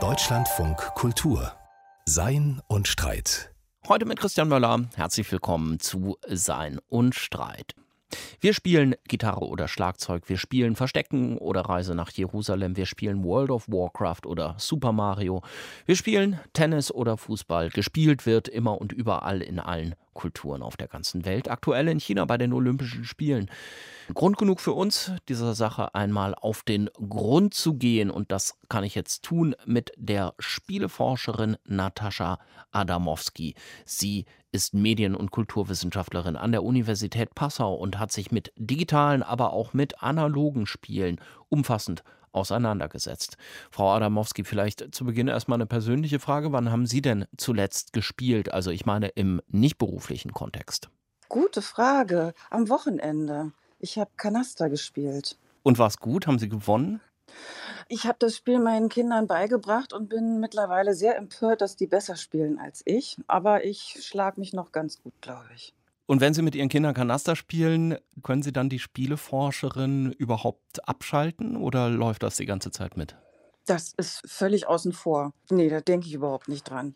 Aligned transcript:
Deutschlandfunk 0.00 0.78
Kultur 0.94 1.52
Sein 2.06 2.62
und 2.66 2.88
Streit. 2.88 3.54
Heute 3.86 4.06
mit 4.06 4.18
Christian 4.18 4.48
Möller. 4.48 4.88
Herzlich 4.94 5.30
willkommen 5.30 5.78
zu 5.78 6.16
Sein 6.26 6.80
und 6.88 7.14
Streit. 7.14 7.74
Wir 8.40 8.54
spielen 8.54 8.94
Gitarre 9.08 9.46
oder 9.46 9.68
Schlagzeug, 9.68 10.30
wir 10.30 10.38
spielen 10.38 10.74
Verstecken 10.74 11.36
oder 11.36 11.60
Reise 11.62 11.94
nach 11.94 12.10
Jerusalem, 12.10 12.78
wir 12.78 12.86
spielen 12.86 13.24
World 13.24 13.50
of 13.50 13.68
Warcraft 13.68 14.24
oder 14.24 14.54
Super 14.56 14.92
Mario, 14.92 15.42
wir 15.84 15.96
spielen 15.96 16.40
Tennis 16.54 16.90
oder 16.90 17.18
Fußball. 17.18 17.68
Gespielt 17.68 18.24
wird 18.24 18.48
immer 18.48 18.80
und 18.80 18.94
überall 18.94 19.42
in 19.42 19.60
allen 19.60 19.96
Kulturen 20.14 20.62
auf 20.62 20.76
der 20.76 20.88
ganzen 20.88 21.24
Welt, 21.24 21.50
aktuell 21.50 21.88
in 21.88 22.00
China 22.00 22.24
bei 22.24 22.38
den 22.38 22.52
Olympischen 22.52 23.04
Spielen. 23.04 23.50
Grund 24.14 24.36
genug 24.36 24.60
für 24.60 24.72
uns, 24.72 25.12
dieser 25.28 25.54
Sache 25.54 25.94
einmal 25.94 26.34
auf 26.34 26.62
den 26.62 26.90
Grund 27.08 27.54
zu 27.54 27.74
gehen. 27.74 28.10
Und 28.10 28.32
das 28.32 28.58
kann 28.68 28.84
ich 28.84 28.94
jetzt 28.94 29.22
tun 29.22 29.54
mit 29.64 29.92
der 29.96 30.34
Spieleforscherin 30.38 31.56
Natascha 31.64 32.38
Adamowski. 32.72 33.54
Sie 33.84 34.26
ist 34.50 34.74
Medien- 34.74 35.14
und 35.14 35.30
Kulturwissenschaftlerin 35.30 36.36
an 36.36 36.52
der 36.52 36.62
Universität 36.62 37.34
Passau 37.34 37.74
und 37.74 37.98
hat 37.98 38.12
sich 38.12 38.30
mit 38.30 38.52
digitalen, 38.56 39.22
aber 39.22 39.52
auch 39.52 39.72
mit 39.72 40.02
analogen 40.02 40.66
Spielen 40.66 41.20
umfassend 41.48 42.02
auseinandergesetzt. 42.32 43.36
Frau 43.70 43.90
Adamowski, 43.90 44.44
vielleicht 44.44 44.94
zu 44.94 45.04
Beginn 45.04 45.28
erstmal 45.28 45.56
eine 45.56 45.66
persönliche 45.66 46.18
Frage. 46.18 46.52
Wann 46.52 46.70
haben 46.70 46.86
Sie 46.86 47.02
denn 47.02 47.26
zuletzt 47.36 47.92
gespielt? 47.92 48.52
Also 48.52 48.70
ich 48.70 48.86
meine 48.86 49.08
im 49.08 49.40
nicht 49.48 49.78
beruflichen 49.78 50.32
Kontext. 50.32 50.88
Gute 51.28 51.62
Frage. 51.62 52.34
Am 52.50 52.68
Wochenende. 52.68 53.52
Ich 53.78 53.98
habe 53.98 54.10
Kanaster 54.16 54.68
gespielt. 54.70 55.38
Und 55.62 55.78
war 55.78 55.88
es 55.88 55.98
gut? 55.98 56.26
Haben 56.26 56.38
Sie 56.38 56.48
gewonnen? 56.48 57.00
Ich 57.88 58.04
habe 58.04 58.16
das 58.18 58.36
Spiel 58.36 58.58
meinen 58.58 58.88
Kindern 58.88 59.26
beigebracht 59.26 59.92
und 59.92 60.08
bin 60.08 60.40
mittlerweile 60.40 60.94
sehr 60.94 61.16
empört, 61.16 61.60
dass 61.60 61.76
die 61.76 61.86
besser 61.86 62.16
spielen 62.16 62.58
als 62.58 62.82
ich. 62.84 63.16
Aber 63.26 63.64
ich 63.64 63.98
schlage 64.00 64.40
mich 64.40 64.52
noch 64.52 64.72
ganz 64.72 65.02
gut, 65.02 65.14
glaube 65.20 65.48
ich. 65.54 65.74
Und 66.06 66.20
wenn 66.20 66.34
Sie 66.34 66.42
mit 66.42 66.54
Ihren 66.54 66.68
Kindern 66.68 66.94
Kanaster 66.94 67.36
spielen, 67.36 67.96
können 68.22 68.42
Sie 68.42 68.52
dann 68.52 68.68
die 68.68 68.78
Spieleforscherin 68.78 70.12
überhaupt 70.12 70.86
abschalten 70.88 71.56
oder 71.56 71.88
läuft 71.88 72.22
das 72.22 72.36
die 72.36 72.46
ganze 72.46 72.70
Zeit 72.70 72.96
mit? 72.96 73.16
Das 73.66 73.94
ist 73.96 74.22
völlig 74.26 74.66
außen 74.66 74.92
vor. 74.92 75.32
Nee, 75.50 75.68
da 75.68 75.80
denke 75.80 76.08
ich 76.08 76.14
überhaupt 76.14 76.48
nicht 76.48 76.68
dran. 76.68 76.94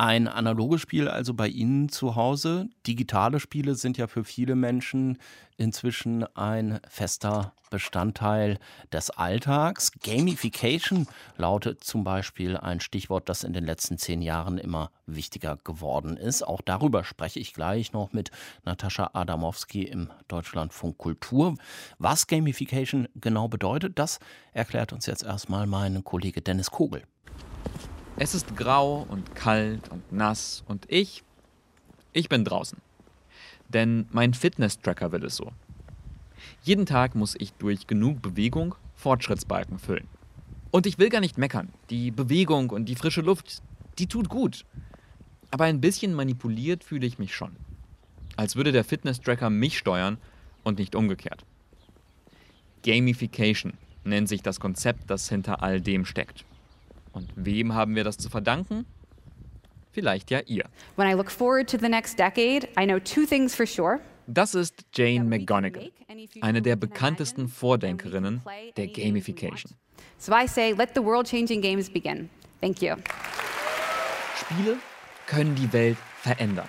Ein 0.00 0.28
analoges 0.28 0.80
Spiel 0.80 1.08
also 1.08 1.34
bei 1.34 1.48
Ihnen 1.48 1.88
zu 1.88 2.14
Hause. 2.14 2.68
Digitale 2.86 3.40
Spiele 3.40 3.74
sind 3.74 3.98
ja 3.98 4.06
für 4.06 4.22
viele 4.22 4.54
Menschen 4.54 5.18
inzwischen 5.56 6.24
ein 6.36 6.78
fester 6.88 7.52
Bestandteil 7.68 8.60
des 8.92 9.10
Alltags. 9.10 9.90
Gamification 10.00 11.08
lautet 11.36 11.82
zum 11.82 12.04
Beispiel 12.04 12.56
ein 12.56 12.78
Stichwort, 12.78 13.28
das 13.28 13.42
in 13.42 13.52
den 13.52 13.64
letzten 13.64 13.98
zehn 13.98 14.22
Jahren 14.22 14.56
immer 14.58 14.92
wichtiger 15.06 15.56
geworden 15.56 16.16
ist. 16.16 16.46
Auch 16.46 16.62
darüber 16.62 17.02
spreche 17.02 17.40
ich 17.40 17.52
gleich 17.52 17.92
noch 17.92 18.12
mit 18.12 18.30
Natascha 18.64 19.10
Adamowski 19.14 19.82
im 19.82 20.10
Deutschlandfunk 20.28 20.96
Kultur. 20.96 21.56
Was 21.98 22.28
Gamification 22.28 23.08
genau 23.16 23.48
bedeutet, 23.48 23.98
das 23.98 24.20
erklärt 24.52 24.92
uns 24.92 25.06
jetzt 25.06 25.24
erstmal 25.24 25.66
mein 25.66 26.04
Kollege 26.04 26.40
Dennis 26.40 26.70
Kogel. 26.70 27.02
Es 28.20 28.34
ist 28.34 28.56
grau 28.56 29.06
und 29.08 29.36
kalt 29.36 29.90
und 29.90 30.12
nass 30.12 30.64
und 30.66 30.86
ich, 30.88 31.22
ich 32.12 32.28
bin 32.28 32.44
draußen. 32.44 32.78
Denn 33.68 34.06
mein 34.10 34.34
Fitness-Tracker 34.34 35.12
will 35.12 35.24
es 35.24 35.36
so. 35.36 35.52
Jeden 36.64 36.84
Tag 36.84 37.14
muss 37.14 37.36
ich 37.38 37.52
durch 37.52 37.86
genug 37.86 38.20
Bewegung 38.20 38.74
Fortschrittsbalken 38.96 39.78
füllen. 39.78 40.08
Und 40.72 40.86
ich 40.86 40.98
will 40.98 41.10
gar 41.10 41.20
nicht 41.20 41.38
meckern. 41.38 41.68
Die 41.90 42.10
Bewegung 42.10 42.70
und 42.70 42.86
die 42.86 42.96
frische 42.96 43.20
Luft, 43.20 43.62
die 43.98 44.08
tut 44.08 44.28
gut. 44.28 44.64
Aber 45.52 45.64
ein 45.64 45.80
bisschen 45.80 46.12
manipuliert 46.12 46.82
fühle 46.82 47.06
ich 47.06 47.20
mich 47.20 47.36
schon. 47.36 47.54
Als 48.36 48.56
würde 48.56 48.72
der 48.72 48.84
Fitness-Tracker 48.84 49.48
mich 49.48 49.78
steuern 49.78 50.18
und 50.64 50.80
nicht 50.80 50.96
umgekehrt. 50.96 51.44
Gamification 52.84 53.74
nennt 54.02 54.28
sich 54.28 54.42
das 54.42 54.58
Konzept, 54.58 55.08
das 55.08 55.28
hinter 55.28 55.62
all 55.62 55.80
dem 55.80 56.04
steckt. 56.04 56.44
Und 57.18 57.32
wem 57.34 57.74
haben 57.74 57.96
wir 57.96 58.04
das 58.04 58.16
zu 58.16 58.30
verdanken? 58.30 58.86
Vielleicht 59.90 60.30
ja 60.30 60.38
ihr. 60.46 60.66
When 60.94 61.08
I 61.08 61.14
look 61.14 61.32
forward 61.32 61.68
to 61.68 61.76
the 61.76 61.88
next 61.88 62.16
decade, 62.16 62.68
I 62.78 62.86
know 62.86 63.00
two 63.00 63.26
things 63.26 63.56
for 63.56 63.66
sure. 63.66 63.98
Das 64.28 64.54
ist 64.54 64.84
Jane 64.94 65.24
McGonigal, 65.24 65.90
eine 66.42 66.62
der 66.62 66.76
bekanntesten 66.76 67.48
Vordenkerinnen 67.48 68.42
der 68.76 68.86
Gamification. 68.86 69.72
So 70.18 70.32
I 70.32 70.46
say, 70.46 70.72
let 70.72 70.90
the 70.94 71.02
world-changing 71.02 71.60
games 71.60 71.90
begin. 71.90 72.30
Thank 72.60 72.82
you. 72.82 72.94
Spiele 74.36 74.76
können 75.26 75.56
die 75.56 75.72
Welt 75.72 75.98
verändern. 76.20 76.68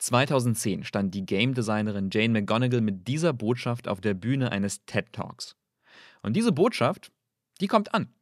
2010 0.00 0.84
stand 0.84 1.14
die 1.14 1.24
Game 1.24 1.54
Designerin 1.54 2.10
Jane 2.12 2.28
McGonigal 2.28 2.82
mit 2.82 3.08
dieser 3.08 3.32
Botschaft 3.32 3.88
auf 3.88 4.02
der 4.02 4.12
Bühne 4.12 4.52
eines 4.52 4.84
TED 4.84 5.12
Talks. 5.12 5.56
Und 6.22 6.34
diese 6.34 6.52
Botschaft, 6.52 7.10
die 7.62 7.68
kommt 7.68 7.94
an. 7.94 8.12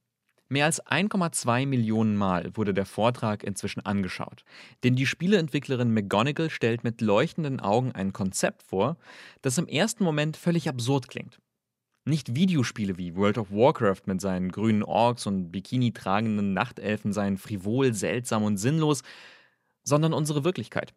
Mehr 0.49 0.67
als 0.67 0.85
1,2 0.85 1.67
Millionen 1.67 2.17
Mal 2.17 2.55
wurde 2.55 2.75
der 2.75 2.85
Vortrag 2.85 3.43
inzwischen 3.45 3.81
angeschaut. 3.81 4.45
Denn 4.83 4.95
die 4.95 5.07
Spieleentwicklerin 5.07 5.93
McGonagall 5.93 6.51
stellt 6.51 6.85
mit 6.85 7.01
leuchtenden 7.01 7.61
Augen 7.61 7.93
ein 7.93 8.13
Konzept 8.13 8.63
vor, 8.63 8.99
das 9.41 9.57
im 9.57 9.67
ersten 9.67 10.05
Moment 10.05 10.37
völlig 10.37 10.69
absurd 10.69 11.09
klingt. 11.09 11.41
Nicht 12.05 12.37
Videospiele 12.37 12.99
wie 12.99 13.17
World 13.17 13.39
of 13.39 13.51
Warcraft 13.51 14.03
mit 14.05 14.21
seinen 14.21 14.53
grünen 14.53 14.83
Orks 14.83 15.27
und 15.27 15.51
Bikini-tragenden 15.51 16.53
Nachtelfen 16.53 17.15
seien 17.15 17.39
frivol, 17.39 17.95
seltsam 17.95 18.43
und 18.43 18.59
sinnlos, 18.59 19.03
sondern 19.83 20.13
unsere 20.13 20.45
Wirklichkeit. 20.45 20.95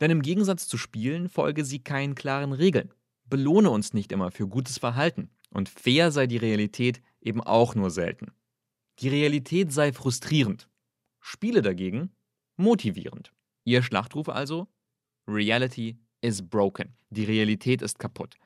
Denn 0.00 0.10
im 0.10 0.22
Gegensatz 0.22 0.66
zu 0.66 0.78
Spielen 0.78 1.28
folge 1.28 1.66
sie 1.66 1.80
keinen 1.80 2.14
klaren 2.14 2.52
Regeln. 2.52 2.94
Belohne 3.24 3.68
uns 3.68 3.92
nicht 3.92 4.12
immer 4.12 4.30
für 4.30 4.48
gutes 4.48 4.78
Verhalten. 4.78 5.28
Und 5.50 5.68
fair 5.68 6.10
sei 6.10 6.26
die 6.26 6.38
Realität 6.38 7.02
eben 7.20 7.42
auch 7.42 7.74
nur 7.74 7.90
selten. 7.90 8.32
Die 9.00 9.08
Realität 9.08 9.72
sei 9.72 9.92
frustrierend. 9.92 10.68
Spiele 11.20 11.62
dagegen 11.62 12.10
motivierend. 12.56 13.32
Ihr 13.64 13.82
Schlachtruf 13.82 14.28
also? 14.28 14.68
Reality 15.26 15.98
is 16.20 16.46
broken. 16.46 16.94
Die 17.08 17.24
Realität 17.24 17.80
ist 17.80 17.98
kaputt. 17.98 18.36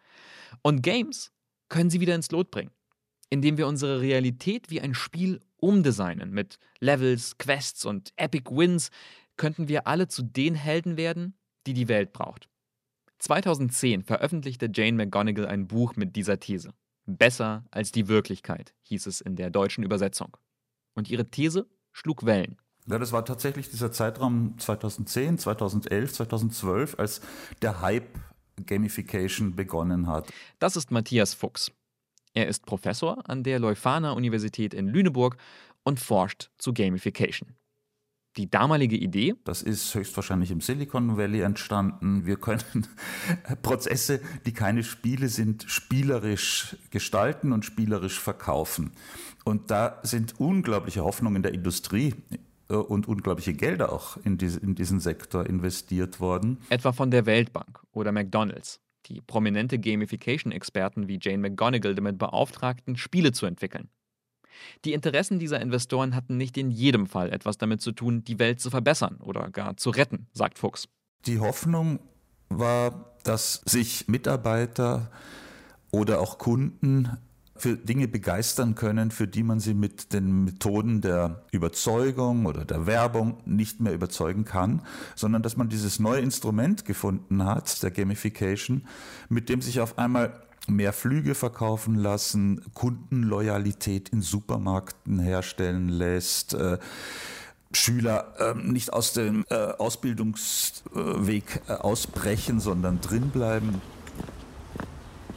Und 0.62 0.82
Games 0.82 1.32
können 1.68 1.90
sie 1.90 2.00
wieder 2.00 2.14
ins 2.14 2.30
Lot 2.30 2.52
bringen, 2.52 2.70
indem 3.30 3.58
wir 3.58 3.66
unsere 3.66 4.00
Realität 4.00 4.70
wie 4.70 4.80
ein 4.80 4.94
Spiel 4.94 5.40
umdesignen. 5.56 6.30
Mit 6.30 6.58
Levels, 6.78 7.36
Quests 7.38 7.84
und 7.84 8.12
Epic 8.16 8.48
Wins 8.54 8.90
könnten 9.36 9.66
wir 9.66 9.88
alle 9.88 10.06
zu 10.06 10.22
den 10.22 10.54
Helden 10.54 10.96
werden, 10.96 11.34
die 11.66 11.74
die 11.74 11.88
Welt 11.88 12.12
braucht. 12.12 12.48
2010 13.18 14.04
veröffentlichte 14.04 14.70
Jane 14.72 14.92
McGonigal 14.92 15.46
ein 15.46 15.66
Buch 15.66 15.96
mit 15.96 16.14
dieser 16.14 16.38
These. 16.38 16.70
Besser 17.06 17.64
als 17.70 17.90
die 17.90 18.08
Wirklichkeit, 18.08 18.74
hieß 18.82 19.06
es 19.06 19.20
in 19.20 19.36
der 19.36 19.50
deutschen 19.50 19.82
Übersetzung. 19.82 20.36
Und 20.94 21.10
ihre 21.10 21.30
These 21.30 21.66
schlug 21.92 22.24
Wellen. 22.24 22.56
Ja, 22.86 22.98
das 22.98 23.12
war 23.12 23.24
tatsächlich 23.24 23.70
dieser 23.70 23.92
Zeitraum 23.92 24.54
2010, 24.58 25.38
2011, 25.38 26.12
2012, 26.12 26.98
als 26.98 27.20
der 27.62 27.80
Hype 27.80 28.18
Gamification 28.66 29.56
begonnen 29.56 30.06
hat. 30.06 30.30
Das 30.58 30.76
ist 30.76 30.90
Matthias 30.90 31.34
Fuchs. 31.34 31.72
Er 32.34 32.48
ist 32.48 32.66
Professor 32.66 33.28
an 33.28 33.42
der 33.42 33.58
Leuphana 33.58 34.12
Universität 34.12 34.74
in 34.74 34.88
Lüneburg 34.88 35.36
und 35.82 36.00
forscht 36.00 36.50
zu 36.58 36.72
Gamification. 36.74 37.54
Die 38.36 38.50
damalige 38.50 38.96
Idee? 38.96 39.34
Das 39.44 39.62
ist 39.62 39.94
höchstwahrscheinlich 39.94 40.50
im 40.50 40.60
Silicon 40.60 41.16
Valley 41.16 41.40
entstanden. 41.42 42.26
Wir 42.26 42.36
können 42.36 42.86
Prozesse, 43.62 44.20
die 44.44 44.52
keine 44.52 44.82
Spiele 44.82 45.28
sind, 45.28 45.64
spielerisch 45.68 46.76
gestalten 46.90 47.52
und 47.52 47.64
spielerisch 47.64 48.18
verkaufen. 48.18 48.90
Und 49.44 49.70
da 49.70 50.00
sind 50.02 50.40
unglaubliche 50.40 51.04
Hoffnungen 51.04 51.42
der 51.42 51.54
Industrie 51.54 52.14
äh, 52.68 52.74
und 52.74 53.06
unglaubliche 53.06 53.54
Gelder 53.54 53.92
auch 53.92 54.16
in, 54.24 54.36
diese, 54.36 54.58
in 54.58 54.74
diesen 54.74 54.98
Sektor 54.98 55.46
investiert 55.46 56.18
worden. 56.18 56.58
Etwa 56.70 56.92
von 56.92 57.10
der 57.10 57.26
Weltbank 57.26 57.82
oder 57.92 58.10
McDonald's, 58.10 58.80
die 59.06 59.20
prominente 59.20 59.78
Gamification-Experten 59.78 61.06
wie 61.06 61.18
Jane 61.20 61.38
McGonigal 61.38 61.94
damit 61.94 62.18
beauftragten, 62.18 62.96
Spiele 62.96 63.32
zu 63.32 63.46
entwickeln. 63.46 63.90
Die 64.84 64.92
Interessen 64.92 65.38
dieser 65.38 65.60
Investoren 65.60 66.14
hatten 66.14 66.36
nicht 66.36 66.56
in 66.56 66.70
jedem 66.70 67.06
Fall 67.06 67.32
etwas 67.32 67.58
damit 67.58 67.80
zu 67.80 67.92
tun, 67.92 68.24
die 68.24 68.38
Welt 68.38 68.60
zu 68.60 68.70
verbessern 68.70 69.18
oder 69.22 69.50
gar 69.50 69.76
zu 69.76 69.90
retten, 69.90 70.26
sagt 70.32 70.58
Fuchs. 70.58 70.88
Die 71.26 71.40
Hoffnung 71.40 72.00
war, 72.48 73.16
dass 73.24 73.62
sich 73.64 74.08
Mitarbeiter 74.08 75.10
oder 75.90 76.20
auch 76.20 76.38
Kunden 76.38 77.16
für 77.56 77.76
Dinge 77.76 78.08
begeistern 78.08 78.74
können, 78.74 79.10
für 79.10 79.28
die 79.28 79.44
man 79.44 79.60
sie 79.60 79.74
mit 79.74 80.12
den 80.12 80.44
Methoden 80.44 81.00
der 81.00 81.44
Überzeugung 81.52 82.46
oder 82.46 82.64
der 82.64 82.86
Werbung 82.86 83.38
nicht 83.44 83.80
mehr 83.80 83.94
überzeugen 83.94 84.44
kann, 84.44 84.82
sondern 85.14 85.42
dass 85.42 85.56
man 85.56 85.68
dieses 85.68 86.00
neue 86.00 86.20
Instrument 86.20 86.84
gefunden 86.84 87.44
hat, 87.44 87.82
der 87.82 87.92
Gamification, 87.92 88.86
mit 89.28 89.48
dem 89.48 89.62
sich 89.62 89.80
auf 89.80 89.98
einmal 89.98 90.42
mehr 90.66 90.92
Flüge 90.92 91.34
verkaufen 91.34 91.94
lassen, 91.94 92.64
Kundenloyalität 92.74 94.08
in 94.08 94.22
Supermärkten 94.22 95.18
herstellen 95.18 95.88
lässt. 95.88 96.54
Äh, 96.54 96.78
Schüler 97.72 98.34
äh, 98.38 98.54
nicht 98.54 98.92
aus 98.92 99.12
dem 99.12 99.44
äh, 99.50 99.54
Ausbildungsweg 99.54 101.62
äh, 101.68 101.72
ausbrechen, 101.72 102.60
sondern 102.60 103.00
drinbleiben. 103.00 103.80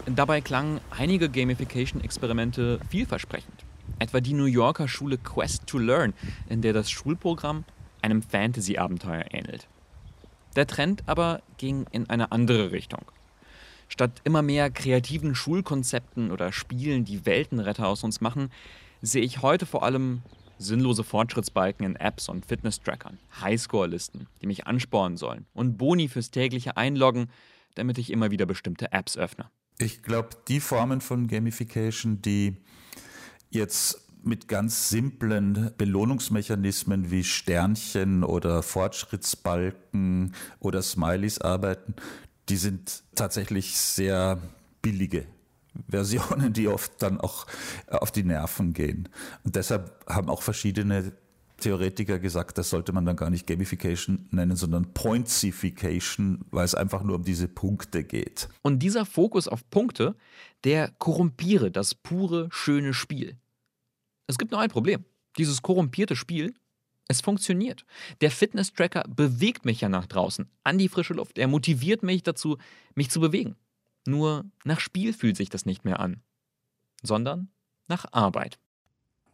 Dabei 0.05 0.41
klangen 0.41 0.79
einige 0.91 1.29
Gamification-Experimente 1.29 2.79
vielversprechend. 2.89 3.65
Etwa 3.99 4.21
die 4.21 4.33
New 4.33 4.45
Yorker 4.45 4.87
Schule 4.87 5.17
Quest 5.17 5.67
to 5.67 5.79
Learn, 5.79 6.13
in 6.47 6.61
der 6.61 6.73
das 6.73 6.89
Schulprogramm 6.89 7.65
einem 8.01 8.21
Fantasy-Abenteuer 8.21 9.25
ähnelt. 9.31 9.67
Der 10.55 10.67
Trend 10.67 11.03
aber 11.07 11.41
ging 11.57 11.85
in 11.91 12.09
eine 12.09 12.31
andere 12.31 12.71
Richtung. 12.71 13.01
Statt 13.87 14.21
immer 14.23 14.41
mehr 14.41 14.69
kreativen 14.69 15.35
Schulkonzepten 15.35 16.31
oder 16.31 16.51
Spielen, 16.51 17.05
die 17.05 17.25
Weltenretter 17.25 17.87
aus 17.87 18.03
uns 18.03 18.21
machen, 18.21 18.49
sehe 19.01 19.23
ich 19.23 19.41
heute 19.41 19.65
vor 19.65 19.83
allem 19.83 20.21
sinnlose 20.59 21.03
Fortschrittsbalken 21.03 21.85
in 21.85 21.95
Apps 21.95 22.29
und 22.29 22.45
Fitness-Trackern, 22.45 23.19
Highscore-Listen, 23.41 24.27
die 24.41 24.47
mich 24.47 24.65
anspornen 24.67 25.17
sollen 25.17 25.45
und 25.53 25.77
Boni 25.77 26.07
fürs 26.07 26.31
tägliche 26.31 26.77
Einloggen, 26.77 27.29
damit 27.75 27.97
ich 27.97 28.11
immer 28.11 28.31
wieder 28.31 28.45
bestimmte 28.45 28.91
Apps 28.91 29.17
öffne. 29.17 29.45
Ich 29.79 30.01
glaube, 30.01 30.29
die 30.47 30.59
Formen 30.59 31.01
von 31.01 31.27
Gamification, 31.27 32.21
die 32.21 32.57
jetzt 33.51 34.03
mit 34.23 34.47
ganz 34.47 34.89
simplen 34.89 35.71
Belohnungsmechanismen 35.77 37.11
wie 37.11 37.23
Sternchen 37.23 38.23
oder 38.23 38.63
Fortschrittsbalken 38.63 40.33
oder 40.59 40.81
Smileys 40.81 41.39
arbeiten, 41.39 41.93
die 42.49 42.57
sind 42.57 43.03
tatsächlich 43.15 43.77
sehr 43.77 44.41
billige 44.81 45.25
Versionen, 45.89 46.53
die 46.53 46.67
oft 46.67 46.91
dann 46.99 47.19
auch 47.19 47.45
auf 47.87 48.11
die 48.11 48.23
Nerven 48.23 48.73
gehen. 48.73 49.09
Und 49.43 49.55
deshalb 49.55 50.05
haben 50.07 50.29
auch 50.29 50.41
verschiedene 50.41 51.13
Theoretiker 51.57 52.19
gesagt, 52.19 52.57
das 52.57 52.69
sollte 52.69 52.93
man 52.93 53.05
dann 53.05 53.15
gar 53.15 53.29
nicht 53.29 53.47
Gamification 53.47 54.27
nennen, 54.31 54.55
sondern 54.55 54.93
Pointsification, 54.93 56.45
weil 56.51 56.65
es 56.65 56.75
einfach 56.75 57.03
nur 57.03 57.15
um 57.15 57.23
diese 57.23 57.47
Punkte 57.47 58.03
geht. 58.03 58.47
Und 58.61 58.79
dieser 58.79 59.05
Fokus 59.05 59.47
auf 59.47 59.67
Punkte, 59.69 60.15
der 60.63 60.91
korrumpiere 60.99 61.71
das 61.71 61.95
pure, 61.95 62.47
schöne 62.51 62.93
Spiel. 62.93 63.37
Es 64.27 64.37
gibt 64.37 64.51
nur 64.51 64.59
ein 64.59 64.69
Problem. 64.69 65.03
Dieses 65.37 65.61
korrumpierte 65.61 66.15
Spiel, 66.15 66.53
es 67.07 67.21
funktioniert. 67.21 67.85
Der 68.21 68.31
Fitness-Tracker 68.31 69.03
bewegt 69.07 69.65
mich 69.65 69.81
ja 69.81 69.89
nach 69.89 70.05
draußen, 70.05 70.49
an 70.63 70.77
die 70.77 70.89
frische 70.89 71.13
Luft. 71.13 71.37
Er 71.37 71.47
motiviert 71.47 72.03
mich 72.03 72.23
dazu, 72.23 72.57
mich 72.95 73.09
zu 73.09 73.19
bewegen. 73.19 73.55
Nur 74.05 74.45
nach 74.63 74.79
Spiel 74.79 75.13
fühlt 75.13 75.37
sich 75.37 75.49
das 75.49 75.65
nicht 75.65 75.85
mehr 75.85 75.99
an, 75.99 76.21
sondern 77.03 77.49
nach 77.87 78.05
Arbeit. 78.11 78.59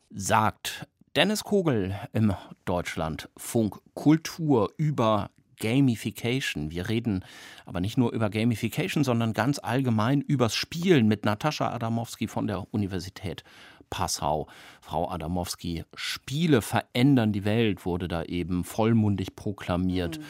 Sagt 0.10 0.88
Dennis 1.16 1.44
Kogel 1.44 2.00
im 2.12 2.34
Deutschlandfunk 2.66 3.80
Kultur 3.94 4.74
über 4.78 5.30
Gamification. 5.60 6.72
Wir 6.72 6.90
reden 6.90 7.24
aber 7.66 7.80
nicht 7.80 7.98
nur 7.98 8.12
über 8.12 8.30
Gamification, 8.30 9.04
sondern 9.04 9.34
ganz 9.34 9.60
allgemein 9.60 10.22
übers 10.22 10.56
Spielen 10.56 11.08
mit 11.08 11.24
Natascha 11.24 11.72
Adamowski 11.72 12.28
von 12.28 12.48
der 12.48 12.74
Universität 12.74 13.44
Passau. 13.90 14.48
Frau 14.82 15.10
Adamowski, 15.10 15.84
Spiele 15.96 16.62
verändern 16.62 17.32
die 17.34 17.46
Welt, 17.46 17.86
wurde 17.86 18.08
da 18.08 18.24
eben 18.24 18.64
vollmundig 18.64 19.36
proklamiert. 19.36 20.20
Mhm 20.20 20.24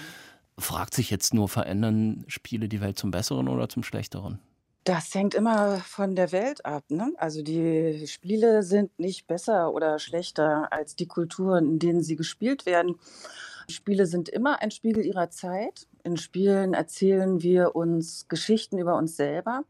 fragt 0.58 0.94
sich 0.94 1.10
jetzt 1.10 1.34
nur, 1.34 1.50
verändern 1.50 2.26
Spiele 2.28 2.68
die 2.68 2.82
Welt 2.82 2.98
zum 2.98 3.12
Besseren 3.12 3.48
oder 3.48 3.70
zum 3.70 3.84
Schlechteren? 3.84 4.40
Das 4.84 5.14
hängt 5.16 5.34
immer 5.34 5.78
von 5.78 6.16
der 6.16 6.32
Welt 6.34 6.66
ab. 6.66 6.84
Ne? 6.90 7.14
Also 7.18 7.42
die 7.42 8.06
Spiele 8.08 8.64
sind 8.64 9.00
nicht 9.00 9.28
besser 9.28 9.74
oder 9.74 9.98
schlechter 9.98 10.72
als 10.72 10.96
die 10.96 11.08
Kulturen, 11.08 11.66
in 11.66 11.80
denen 11.80 12.04
sie 12.04 12.18
gespielt 12.18 12.66
werden. 12.66 12.96
Spiele 13.70 14.06
sind 14.08 14.28
immer 14.28 14.62
ein 14.62 14.72
Spiegel 14.72 15.06
ihrer 15.06 15.30
Zeit. 15.30 15.88
In 16.04 16.18
Spielen 16.18 16.74
erzählen 16.74 17.42
wir 17.42 17.78
uns 17.78 18.28
Geschichten 18.28 18.78
über 18.78 18.98
uns 18.98 19.16
selber. 19.16 19.64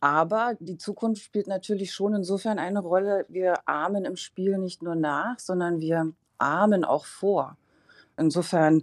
Aber 0.00 0.56
die 0.60 0.78
Zukunft 0.78 1.22
spielt 1.22 1.46
natürlich 1.46 1.92
schon 1.92 2.14
insofern 2.14 2.58
eine 2.58 2.80
Rolle. 2.80 3.26
Wir 3.28 3.68
ahmen 3.68 4.06
im 4.06 4.16
Spiel 4.16 4.56
nicht 4.58 4.82
nur 4.82 4.94
nach, 4.94 5.38
sondern 5.38 5.80
wir 5.80 6.12
ahmen 6.38 6.84
auch 6.84 7.04
vor. 7.04 7.58
Insofern 8.16 8.82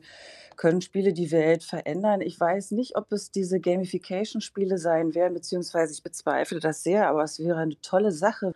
können 0.56 0.82
Spiele 0.82 1.14
die 1.14 1.32
Welt 1.32 1.64
verändern. 1.64 2.22
Ich 2.22 2.40
weiß 2.40 2.72
nicht, 2.72 2.96
ob 2.96 3.12
es 3.12 3.32
diese 3.32 3.60
Gamification-Spiele 3.60 4.78
sein 4.78 5.16
werden, 5.16 5.34
beziehungsweise 5.34 5.94
ich 5.94 6.04
bezweifle 6.04 6.60
das 6.60 6.84
sehr, 6.84 7.08
aber 7.08 7.24
es 7.24 7.40
wäre 7.40 7.60
eine 7.60 7.80
tolle 7.82 8.12
Sache, 8.12 8.54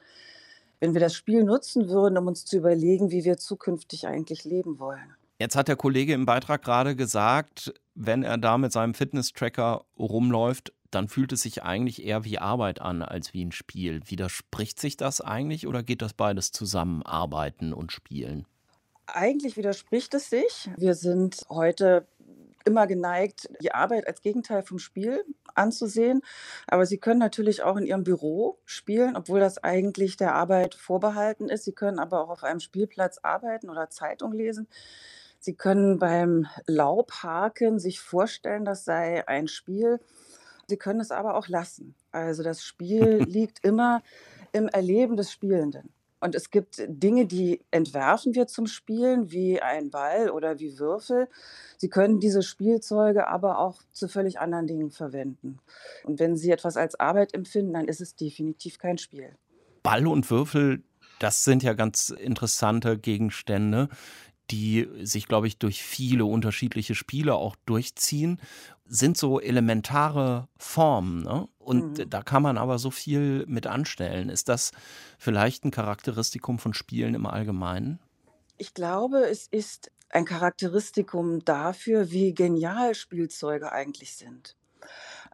wenn 0.79 0.93
wir 0.93 1.01
das 1.01 1.13
Spiel 1.13 1.43
nutzen 1.43 1.89
würden, 1.89 2.17
um 2.17 2.27
uns 2.27 2.45
zu 2.45 2.57
überlegen, 2.57 3.11
wie 3.11 3.23
wir 3.23 3.37
zukünftig 3.37 4.07
eigentlich 4.07 4.43
leben 4.43 4.79
wollen. 4.79 5.15
Jetzt 5.41 5.55
hat 5.55 5.67
der 5.67 5.75
Kollege 5.75 6.13
im 6.13 6.27
Beitrag 6.27 6.61
gerade 6.61 6.95
gesagt, 6.95 7.73
wenn 7.95 8.21
er 8.21 8.37
da 8.37 8.59
mit 8.59 8.71
seinem 8.71 8.93
Fitness-Tracker 8.93 9.85
rumläuft, 9.97 10.71
dann 10.91 11.07
fühlt 11.07 11.31
es 11.31 11.41
sich 11.41 11.63
eigentlich 11.63 12.05
eher 12.05 12.23
wie 12.23 12.37
Arbeit 12.37 12.79
an 12.79 13.01
als 13.01 13.33
wie 13.33 13.43
ein 13.43 13.51
Spiel. 13.51 14.01
Widerspricht 14.05 14.79
sich 14.79 14.97
das 14.97 15.19
eigentlich 15.19 15.65
oder 15.65 15.81
geht 15.81 16.03
das 16.03 16.13
beides 16.13 16.51
zusammen, 16.51 17.01
Arbeiten 17.01 17.73
und 17.73 17.91
Spielen? 17.91 18.45
Eigentlich 19.07 19.57
widerspricht 19.57 20.13
es 20.13 20.29
sich. 20.29 20.69
Wir 20.77 20.93
sind 20.93 21.43
heute 21.49 22.05
immer 22.63 22.85
geneigt, 22.85 23.49
die 23.63 23.73
Arbeit 23.73 24.05
als 24.05 24.21
Gegenteil 24.21 24.61
vom 24.61 24.77
Spiel 24.77 25.25
anzusehen. 25.55 26.21
Aber 26.67 26.85
Sie 26.85 26.99
können 26.99 27.19
natürlich 27.19 27.63
auch 27.63 27.77
in 27.77 27.87
Ihrem 27.87 28.03
Büro 28.03 28.59
spielen, 28.65 29.15
obwohl 29.15 29.39
das 29.39 29.57
eigentlich 29.57 30.17
der 30.17 30.35
Arbeit 30.35 30.75
vorbehalten 30.75 31.49
ist. 31.49 31.63
Sie 31.65 31.73
können 31.73 31.97
aber 31.97 32.21
auch 32.21 32.29
auf 32.29 32.43
einem 32.43 32.59
Spielplatz 32.59 33.17
arbeiten 33.23 33.71
oder 33.71 33.89
Zeitung 33.89 34.33
lesen. 34.33 34.67
Sie 35.43 35.55
können 35.55 35.97
beim 35.97 36.45
Laubhaken 36.67 37.79
sich 37.79 37.99
vorstellen, 37.99 38.63
das 38.63 38.85
sei 38.85 39.27
ein 39.27 39.47
Spiel. 39.47 39.99
Sie 40.67 40.77
können 40.77 40.99
es 40.99 41.09
aber 41.09 41.35
auch 41.35 41.47
lassen. 41.47 41.95
Also 42.11 42.43
das 42.43 42.63
Spiel 42.63 43.23
liegt 43.27 43.65
immer 43.65 44.03
im 44.51 44.67
Erleben 44.67 45.17
des 45.17 45.31
Spielenden. 45.31 45.89
Und 46.19 46.35
es 46.35 46.51
gibt 46.51 46.83
Dinge, 46.87 47.25
die 47.25 47.61
entwerfen 47.71 48.35
wir 48.35 48.45
zum 48.45 48.67
Spielen, 48.67 49.31
wie 49.31 49.59
ein 49.59 49.89
Ball 49.89 50.29
oder 50.29 50.59
wie 50.59 50.77
Würfel. 50.77 51.27
Sie 51.77 51.89
können 51.89 52.19
diese 52.19 52.43
Spielzeuge 52.43 53.27
aber 53.27 53.57
auch 53.57 53.81
zu 53.91 54.07
völlig 54.07 54.39
anderen 54.39 54.67
Dingen 54.67 54.91
verwenden. 54.91 55.57
Und 56.03 56.19
wenn 56.19 56.37
Sie 56.37 56.51
etwas 56.51 56.77
als 56.77 56.99
Arbeit 56.99 57.33
empfinden, 57.33 57.73
dann 57.73 57.87
ist 57.87 58.01
es 58.01 58.15
definitiv 58.15 58.77
kein 58.77 58.99
Spiel. 58.99 59.35
Ball 59.81 60.05
und 60.05 60.29
Würfel, 60.29 60.83
das 61.17 61.43
sind 61.43 61.63
ja 61.63 61.73
ganz 61.73 62.11
interessante 62.11 62.99
Gegenstände 62.99 63.89
die 64.51 64.87
sich, 65.01 65.27
glaube 65.27 65.47
ich, 65.47 65.57
durch 65.57 65.83
viele 65.83 66.25
unterschiedliche 66.25 66.95
Spiele 66.95 67.35
auch 67.35 67.55
durchziehen, 67.65 68.39
sind 68.85 69.17
so 69.17 69.39
elementare 69.39 70.49
Formen. 70.57 71.23
Ne? 71.23 71.47
Und 71.59 71.97
mhm. 71.97 72.09
da 72.09 72.21
kann 72.21 72.43
man 72.43 72.57
aber 72.57 72.77
so 72.77 72.91
viel 72.91 73.45
mit 73.47 73.67
anstellen. 73.67 74.29
Ist 74.29 74.49
das 74.49 74.71
vielleicht 75.17 75.63
ein 75.63 75.71
Charakteristikum 75.71 76.59
von 76.59 76.73
Spielen 76.73 77.15
im 77.15 77.25
Allgemeinen? 77.25 77.99
Ich 78.57 78.73
glaube, 78.73 79.19
es 79.29 79.47
ist 79.47 79.91
ein 80.09 80.25
Charakteristikum 80.25 81.43
dafür, 81.45 82.11
wie 82.11 82.33
genial 82.33 82.93
Spielzeuge 82.95 83.71
eigentlich 83.71 84.15
sind 84.15 84.57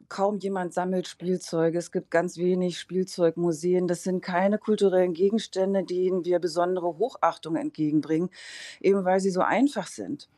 kaum 0.09 0.37
jemand 0.37 0.73
sammelt 0.73 1.07
Spielzeuge. 1.07 1.77
Es 1.77 1.91
gibt 1.91 2.11
ganz 2.11 2.37
wenig 2.37 2.79
Spielzeugmuseen. 2.79 3.87
Das 3.87 4.03
sind 4.03 4.21
keine 4.21 4.57
kulturellen 4.57 5.13
Gegenstände, 5.13 5.83
denen 5.83 6.25
wir 6.25 6.39
besondere 6.39 6.97
Hochachtung 6.97 7.55
entgegenbringen, 7.55 8.29
eben 8.81 9.05
weil 9.05 9.19
sie 9.19 9.31
so 9.31 9.41
einfach 9.41 9.87
sind. 9.87 10.29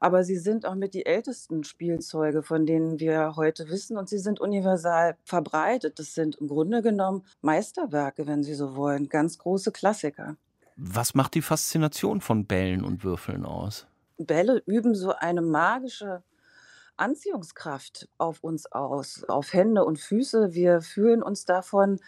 Aber 0.00 0.24
sie 0.24 0.38
sind 0.38 0.64
auch 0.64 0.74
mit 0.74 0.94
die 0.94 1.04
ältesten 1.04 1.62
Spielzeuge, 1.62 2.42
von 2.42 2.64
denen 2.64 3.00
wir 3.00 3.36
heute 3.36 3.68
wissen, 3.68 3.98
und 3.98 4.08
sie 4.08 4.18
sind 4.18 4.40
universal 4.40 5.16
verbreitet. 5.24 5.98
Das 5.98 6.14
sind 6.14 6.36
im 6.36 6.48
Grunde 6.48 6.80
genommen 6.80 7.24
Meisterwerke, 7.42 8.26
wenn 8.26 8.42
Sie 8.42 8.54
so 8.54 8.76
wollen, 8.76 9.10
ganz 9.10 9.36
große 9.36 9.70
Klassiker. 9.72 10.36
Was 10.76 11.14
macht 11.14 11.34
die 11.34 11.42
Faszination 11.42 12.20
von 12.20 12.46
Bällen 12.46 12.82
und 12.82 13.04
Würfeln 13.04 13.44
aus? 13.44 13.86
Bälle 14.16 14.62
üben 14.66 14.94
so 14.94 15.12
eine 15.12 15.42
magische 15.42 16.22
Anziehungskraft 16.98 18.08
auf 18.18 18.42
uns 18.42 18.66
aus, 18.66 19.24
auf 19.24 19.52
Hände 19.52 19.84
und 19.84 19.98
Füße. 19.98 20.52
Wir 20.52 20.80
fühlen 20.80 21.22
uns 21.22 21.44
davon 21.44 22.00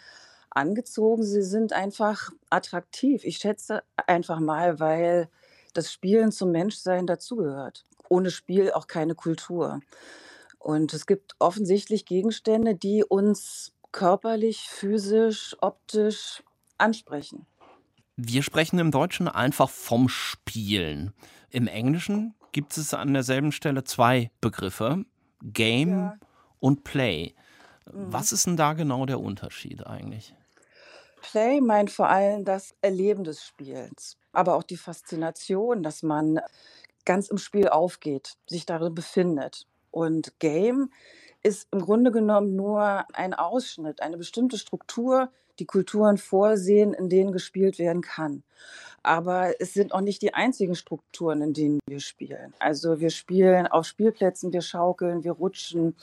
angezogen. 0.49 1.23
Sie 1.23 1.41
sind 1.41 1.73
einfach 1.73 2.31
attraktiv. 2.49 3.23
Ich 3.23 3.37
schätze 3.37 3.83
einfach 4.07 4.39
mal, 4.39 4.79
weil 4.79 5.29
das 5.73 5.91
Spielen 5.91 6.31
zum 6.31 6.51
Menschsein 6.51 7.07
dazugehört. 7.07 7.85
Ohne 8.09 8.29
Spiel 8.29 8.71
auch 8.71 8.87
keine 8.87 9.15
Kultur. 9.15 9.79
Und 10.59 10.93
es 10.93 11.05
gibt 11.05 11.35
offensichtlich 11.39 12.05
Gegenstände, 12.05 12.75
die 12.75 13.03
uns 13.03 13.73
körperlich, 13.91 14.67
physisch, 14.69 15.55
optisch 15.61 16.43
ansprechen. 16.77 17.47
Wir 18.15 18.43
sprechen 18.43 18.77
im 18.77 18.91
Deutschen 18.91 19.27
einfach 19.27 19.69
vom 19.69 20.09
Spielen. 20.09 21.13
Im 21.49 21.67
Englischen 21.67 22.35
gibt 22.51 22.77
es 22.77 22.93
an 22.93 23.13
derselben 23.13 23.51
Stelle 23.51 23.83
zwei 23.83 24.31
Begriffe, 24.41 25.05
Game 25.41 25.89
ja. 25.89 26.17
und 26.59 26.83
Play. 26.83 27.33
Mhm. 27.91 28.13
Was 28.13 28.31
ist 28.31 28.47
denn 28.47 28.57
da 28.57 28.73
genau 28.73 29.05
der 29.05 29.19
Unterschied 29.19 29.85
eigentlich? 29.85 30.35
Play 31.21 31.61
meint 31.61 31.91
vor 31.91 32.09
allem 32.09 32.43
das 32.43 32.75
Erleben 32.81 33.23
des 33.23 33.43
Spiels, 33.43 34.17
aber 34.31 34.55
auch 34.55 34.63
die 34.63 34.77
Faszination, 34.77 35.83
dass 35.83 36.03
man 36.03 36.39
ganz 37.05 37.29
im 37.29 37.37
Spiel 37.37 37.69
aufgeht, 37.69 38.37
sich 38.47 38.65
darin 38.65 38.95
befindet. 38.95 39.67
Und 39.91 40.39
Game 40.39 40.91
ist 41.43 41.67
im 41.71 41.81
Grunde 41.81 42.11
genommen 42.11 42.55
nur 42.55 43.05
ein 43.13 43.33
Ausschnitt, 43.33 44.01
eine 44.01 44.17
bestimmte 44.17 44.57
Struktur, 44.57 45.31
die 45.59 45.65
Kulturen 45.65 46.17
vorsehen, 46.17 46.93
in 46.93 47.09
denen 47.09 47.31
gespielt 47.31 47.79
werden 47.79 48.01
kann. 48.01 48.43
Aber 49.03 49.59
es 49.59 49.73
sind 49.73 49.93
auch 49.93 50.01
nicht 50.01 50.21
die 50.21 50.33
einzigen 50.33 50.75
Strukturen, 50.75 51.41
in 51.41 51.53
denen 51.53 51.79
wir 51.87 51.99
spielen. 51.99 52.53
Also 52.59 52.99
wir 52.99 53.09
spielen 53.09 53.67
auf 53.67 53.85
Spielplätzen, 53.85 54.53
wir 54.53 54.61
schaukeln, 54.61 55.23
wir 55.23 55.31
rutschen, 55.31 55.95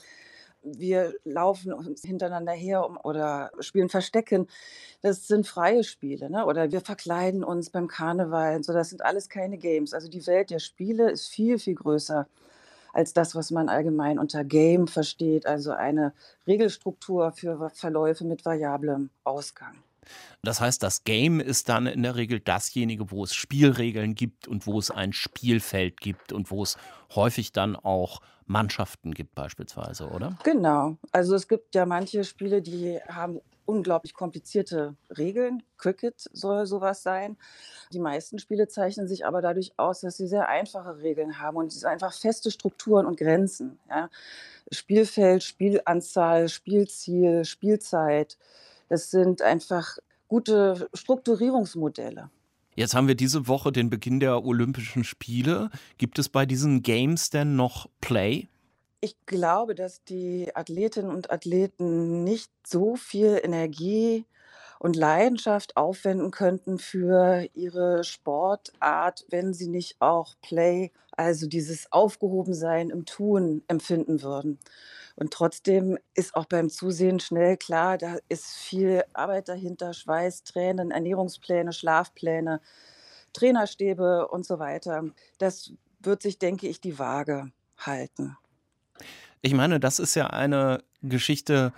wir 0.63 1.15
laufen 1.25 1.73
uns 1.73 2.03
hintereinander 2.03 2.53
her 2.53 3.05
oder 3.05 3.53
spielen 3.61 3.89
Verstecken. 3.89 4.49
Das 5.01 5.29
sind 5.29 5.47
freie 5.47 5.85
Spiele. 5.85 6.31
Ne? 6.31 6.45
Oder 6.45 6.73
wir 6.73 6.81
verkleiden 6.81 7.45
uns 7.45 7.71
beim 7.71 7.87
Karneval. 7.87 8.63
So, 8.65 8.73
das 8.73 8.91
sind 8.91 9.03
alles 9.03 9.29
keine 9.29 9.59
Games. 9.59 9.95
Also 9.95 10.09
die 10.09 10.27
Welt 10.27 10.51
der 10.51 10.59
Spiele 10.59 11.11
ist 11.11 11.29
viel, 11.29 11.59
viel 11.59 11.77
größer 11.77 12.27
als 12.93 13.13
das, 13.13 13.35
was 13.35 13.51
man 13.51 13.69
allgemein 13.69 14.19
unter 14.19 14.45
Game 14.45 14.89
versteht, 14.89 15.47
also 15.47 15.73
eine 15.73 16.13
Regelstruktur 16.47 17.33
für 17.33 17.71
Verläufe 17.75 18.25
mit 18.25 18.45
variablem 18.45 19.11
Ausgang. 19.25 19.75
Das 20.43 20.61
heißt, 20.61 20.83
das 20.83 21.05
Game 21.05 21.41
ist 21.41 21.69
dann 21.69 21.87
in 21.87 22.03
der 22.03 22.17
Regel 22.17 22.41
dasjenige, 22.41 23.11
wo 23.11 23.25
es 23.25 23.35
Spielregeln 23.35 24.15
gibt 24.15 24.49
und 24.49 24.67
wo 24.67 24.79
es 24.79 24.91
ein 24.91 25.13
Spielfeld 25.13 26.01
gibt 26.01 26.33
und 26.33 26.51
wo 26.51 26.63
es 26.63 26.77
häufig 27.15 27.53
dann 27.53 27.77
auch 27.77 28.21
Mannschaften 28.47 29.13
gibt 29.13 29.35
beispielsweise, 29.35 30.09
oder? 30.09 30.39
Genau. 30.45 30.97
Also 31.13 31.35
es 31.35 31.49
gibt 31.49 31.75
ja 31.75 31.85
manche 31.85 32.25
Spiele, 32.25 32.63
die 32.63 32.99
haben 33.07 33.41
unglaublich 33.69 34.15
komplizierte 34.15 34.97
Regeln. 35.17 35.63
Cricket 35.77 36.29
soll 36.33 36.67
sowas 36.67 37.03
sein. 37.03 37.37
Die 37.93 37.99
meisten 37.99 38.39
Spiele 38.39 38.67
zeichnen 38.67 39.07
sich 39.07 39.27
aber 39.27 39.43
dadurch 39.43 39.73
aus, 39.77 40.01
dass 40.01 40.17
sie 40.17 40.27
sehr 40.27 40.49
einfache 40.49 40.99
Regeln 40.99 41.39
haben 41.39 41.59
und 41.59 41.85
einfach 41.85 42.15
feste 42.15 42.51
Strukturen 42.51 43.05
und 43.05 43.19
Grenzen. 43.19 43.79
Ja. 43.91 44.09
Spielfeld, 44.73 45.43
Spielanzahl, 45.43 46.49
Spielziel, 46.49 47.45
Spielzeit. 47.45 48.39
Das 48.89 49.11
sind 49.11 49.43
einfach 49.43 49.99
gute 50.29 50.89
Strukturierungsmodelle. 50.95 52.31
Jetzt 52.75 52.95
haben 52.95 53.09
wir 53.09 53.17
diese 53.17 53.49
Woche 53.49 53.73
den 53.73 53.91
Beginn 53.91 54.21
der 54.21 54.45
Olympischen 54.45 55.05
Spiele. 55.05 55.69
Gibt 55.99 56.19
es 56.19 56.29
bei 56.29 56.47
diesen 56.47 56.83
Games 56.83 57.29
denn 57.29 57.57
noch 57.57 57.89
Play? 58.01 58.49
Ich 59.01 59.17
glaube, 59.27 59.77
dass 59.77 60.03
die 60.03 60.51
Athletinnen 60.57 61.11
und 61.11 61.31
Athleten 61.31 62.25
nicht 62.25 62.51
so 62.67 62.97
viel 62.97 63.41
Energie 63.43 64.27
und 64.81 64.97
Leidenschaft 64.97 65.77
aufwenden 65.77 66.33
könnten 66.33 66.79
für 66.79 67.47
ihre 67.55 68.03
Sportart, 68.03 69.25
wenn 69.31 69.55
sie 69.55 69.69
nicht 69.69 70.01
auch 70.01 70.35
Play, 70.43 70.91
also 71.13 71.47
dieses 71.47 71.93
Aufgehobensein 71.93 72.91
im 72.91 73.05
Tun 73.05 73.63
empfinden 73.69 74.23
würden. 74.23 74.59
Und 75.15 75.33
trotzdem 75.33 75.99
ist 76.15 76.35
auch 76.35 76.47
beim 76.47 76.69
Zusehen 76.69 77.21
schnell 77.21 77.57
klar, 77.57 77.99
da 77.99 78.17
ist 78.29 78.57
viel 78.57 79.05
Arbeit 79.13 79.49
dahinter, 79.49 79.93
Schweiß, 79.93 80.43
Tränen, 80.43 80.91
Ernährungspläne, 80.91 81.73
Schlafpläne, 81.73 82.61
Trainerstäbe 83.33 84.27
und 84.27 84.45
so 84.45 84.59
weiter. 84.59 85.05
Das 85.39 85.73
wird 86.01 86.23
sich, 86.23 86.39
denke 86.39 86.67
ich, 86.67 86.81
die 86.81 86.99
Waage 86.99 87.53
halten. 87.77 88.37
Ich 89.41 89.55
meine, 89.55 89.81
das 89.81 89.99
ist 89.99 90.15
ja 90.15 90.29
eine 90.29 90.83
Geschichte, 91.03 91.73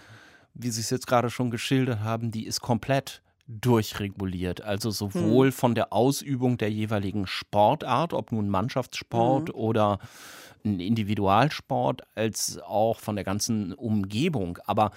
wie 0.54 0.70
Sie 0.70 0.80
es 0.80 0.90
jetzt 0.90 1.06
gerade 1.06 1.30
schon 1.30 1.50
geschildert 1.50 2.00
haben, 2.00 2.30
die 2.30 2.46
ist 2.46 2.60
komplett 2.60 3.22
durchreguliert. 3.46 4.62
Also 4.62 4.90
sowohl 4.90 5.46
hm. 5.46 5.52
von 5.52 5.74
der 5.74 5.92
Ausübung 5.92 6.56
der 6.56 6.70
jeweiligen 6.70 7.26
Sportart, 7.26 8.12
ob 8.12 8.32
nun 8.32 8.48
Mannschaftssport 8.48 9.48
hm. 9.48 9.54
oder 9.54 9.98
ein 10.64 10.80
Individualsport, 10.80 12.02
als 12.14 12.58
auch 12.58 13.00
von 13.00 13.16
der 13.16 13.24
ganzen 13.24 13.72
Umgebung. 13.72 14.58
Aber 14.66 14.92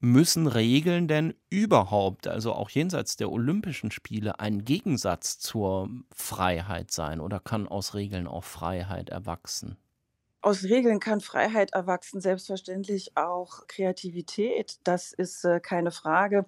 müssen 0.00 0.46
Regeln 0.46 1.08
denn 1.08 1.34
überhaupt, 1.50 2.28
also 2.28 2.52
auch 2.52 2.70
jenseits 2.70 3.16
der 3.16 3.30
Olympischen 3.30 3.90
Spiele, 3.90 4.38
ein 4.38 4.64
Gegensatz 4.64 5.38
zur 5.38 5.90
Freiheit 6.14 6.90
sein 6.90 7.20
oder 7.20 7.40
kann 7.40 7.66
aus 7.66 7.94
Regeln 7.94 8.28
auch 8.28 8.44
Freiheit 8.44 9.10
erwachsen? 9.10 9.76
Aus 10.48 10.64
Regeln 10.64 10.98
kann 10.98 11.20
Freiheit 11.20 11.74
erwachsen, 11.74 12.22
selbstverständlich 12.22 13.18
auch 13.18 13.66
Kreativität. 13.66 14.78
Das 14.82 15.12
ist 15.12 15.44
äh, 15.44 15.60
keine 15.60 15.90
Frage. 15.90 16.46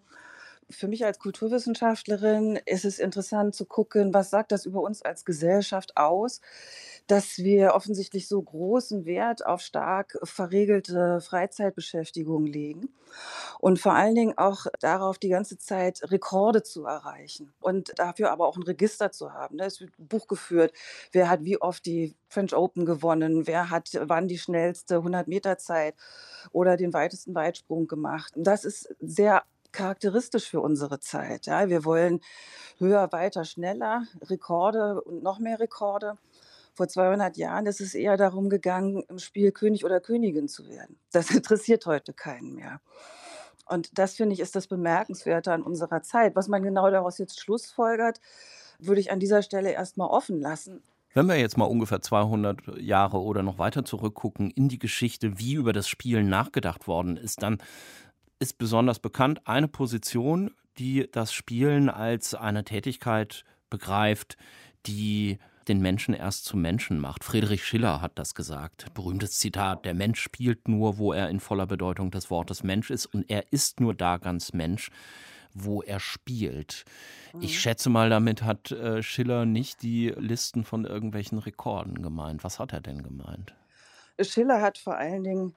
Für 0.71 0.87
mich 0.87 1.05
als 1.05 1.19
Kulturwissenschaftlerin 1.19 2.59
ist 2.65 2.85
es 2.85 3.01
interessant 3.01 3.57
zu 3.57 3.67
gucken, 3.67 4.15
was 4.15 4.31
sagt 4.31 4.53
das 4.53 4.67
über 4.67 4.81
uns 4.81 5.03
als 5.03 5.25
Gesellschaft 5.25 5.97
aus, 5.97 6.41
dass 7.09 7.39
wir 7.39 7.75
offensichtlich 7.75 8.29
so 8.29 8.41
großen 8.41 9.05
Wert 9.05 9.45
auf 9.45 9.63
stark 9.63 10.17
verregelte 10.23 11.21
Freizeitbeschäftigung 11.21 12.47
legen 12.47 12.89
und 13.59 13.81
vor 13.81 13.95
allen 13.95 14.15
Dingen 14.15 14.39
auch 14.39 14.67
darauf, 14.79 15.19
die 15.19 15.29
ganze 15.29 15.59
Zeit 15.59 16.03
Rekorde 16.05 16.63
zu 16.63 16.85
erreichen 16.85 17.53
und 17.61 17.99
dafür 17.99 18.31
aber 18.31 18.47
auch 18.47 18.57
ein 18.57 18.63
Register 18.63 19.11
zu 19.11 19.33
haben. 19.33 19.57
Ne? 19.57 19.65
Es 19.65 19.81
wird 19.81 19.99
ein 19.99 20.07
Buch 20.07 20.29
geführt, 20.29 20.73
wer 21.11 21.29
hat 21.29 21.43
wie 21.45 21.61
oft 21.61 21.85
die 21.85 22.15
French 22.29 22.55
Open 22.55 22.85
gewonnen, 22.85 23.49
wer 23.49 23.71
hat 23.71 23.91
wann 24.03 24.29
die 24.29 24.39
schnellste 24.39 24.99
100-Meter-Zeit 24.99 25.97
oder 26.53 26.77
den 26.77 26.93
weitesten 26.93 27.35
Weitsprung 27.35 27.89
gemacht. 27.89 28.33
Das 28.37 28.65
ist 28.65 28.95
sehr 29.01 29.43
charakteristisch 29.73 30.49
für 30.49 30.61
unsere 30.61 31.01
Zeit. 31.01 31.47
Ja, 31.47 31.69
wir 31.69 31.85
wollen 31.85 32.21
höher, 32.79 33.13
weiter, 33.13 33.45
schneller, 33.45 34.05
Rekorde 34.23 35.01
und 35.03 35.23
noch 35.23 35.39
mehr 35.39 35.61
Rekorde. 35.61 36.17
Vor 36.75 36.89
200 36.89 37.37
Jahren 37.37 37.67
ist 37.67 37.81
es 37.81 37.95
eher 37.95 38.17
darum 38.17 38.49
gegangen, 38.49 39.05
im 39.09 39.19
Spiel 39.19 39.53
König 39.53 39.85
oder 39.85 40.01
Königin 40.01 40.49
zu 40.49 40.69
werden. 40.69 40.99
Das 41.13 41.31
interessiert 41.35 41.87
heute 41.87 42.13
keinen 42.13 42.55
mehr. 42.55 42.81
Und 43.67 43.99
das 43.99 44.15
finde 44.15 44.35
ich 44.35 44.41
ist 44.41 44.57
das 44.57 44.67
Bemerkenswerte 44.67 45.53
an 45.53 45.63
unserer 45.63 46.03
Zeit. 46.03 46.35
Was 46.35 46.49
man 46.49 46.63
genau 46.63 46.91
daraus 46.91 47.19
jetzt 47.19 47.41
schlussfolgert, 47.41 48.21
würde 48.79 49.01
ich 49.01 49.13
an 49.13 49.21
dieser 49.21 49.43
Stelle 49.43 49.73
erstmal 49.73 50.09
offen 50.09 50.41
lassen. 50.41 50.83
Wenn 51.13 51.27
wir 51.27 51.37
jetzt 51.37 51.57
mal 51.59 51.65
ungefähr 51.65 52.01
200 52.01 52.79
Jahre 52.79 53.21
oder 53.21 53.43
noch 53.43 53.59
weiter 53.59 53.85
zurückgucken 53.85 54.51
in 54.51 54.69
die 54.69 54.79
Geschichte, 54.79 55.39
wie 55.39 55.55
über 55.55 55.73
das 55.73 55.89
Spielen 55.89 56.29
nachgedacht 56.29 56.87
worden 56.87 57.17
ist, 57.17 57.43
dann 57.43 57.59
ist 58.41 58.59
besonders 58.59 58.99
bekannt 58.99 59.47
eine 59.47 59.69
Position, 59.69 60.51
die 60.79 61.09
das 61.13 61.33
Spielen 61.33 61.89
als 61.89 62.35
eine 62.35 62.65
Tätigkeit 62.65 63.45
begreift, 63.69 64.37
die 64.87 65.39
den 65.69 65.81
Menschen 65.81 66.15
erst 66.15 66.47
zum 66.47 66.63
Menschen 66.63 66.99
macht. 66.99 67.23
Friedrich 67.23 67.65
Schiller 67.65 68.01
hat 68.01 68.19
das 68.19 68.35
gesagt. 68.35 68.93
Berühmtes 68.95 69.39
Zitat, 69.39 69.85
der 69.85 69.95
Mensch 69.95 70.21
spielt 70.21 70.67
nur, 70.67 70.99
wo 70.99 71.13
er 71.13 71.29
in 71.29 71.39
voller 71.39 71.67
Bedeutung 71.67 72.11
des 72.11 72.31
Wortes 72.31 72.65
Mensch 72.65 72.91
ist 72.91 73.07
und 73.07 73.31
er 73.31 73.53
ist 73.53 73.79
nur 73.79 73.95
da 73.95 74.17
ganz 74.17 74.53
Mensch, 74.53 74.91
wo 75.53 75.83
er 75.83 76.01
spielt. 76.01 76.85
Mhm. 77.35 77.43
Ich 77.43 77.61
schätze 77.61 77.91
mal, 77.91 78.11
damit 78.11 78.43
hat 78.43 78.73
äh, 78.73 79.03
Schiller 79.03 79.45
nicht 79.45 79.83
die 79.83 80.09
Listen 80.17 80.65
von 80.65 80.87
irgendwelchen 80.87 81.39
Rekorden 81.39 82.03
gemeint. 82.03 82.43
Was 82.43 82.59
hat 82.59 82.73
er 82.73 82.81
denn 82.81 83.03
gemeint? 83.03 83.55
Schiller 84.21 84.61
hat 84.61 84.79
vor 84.79 84.97
allen 84.97 85.25
Dingen 85.25 85.55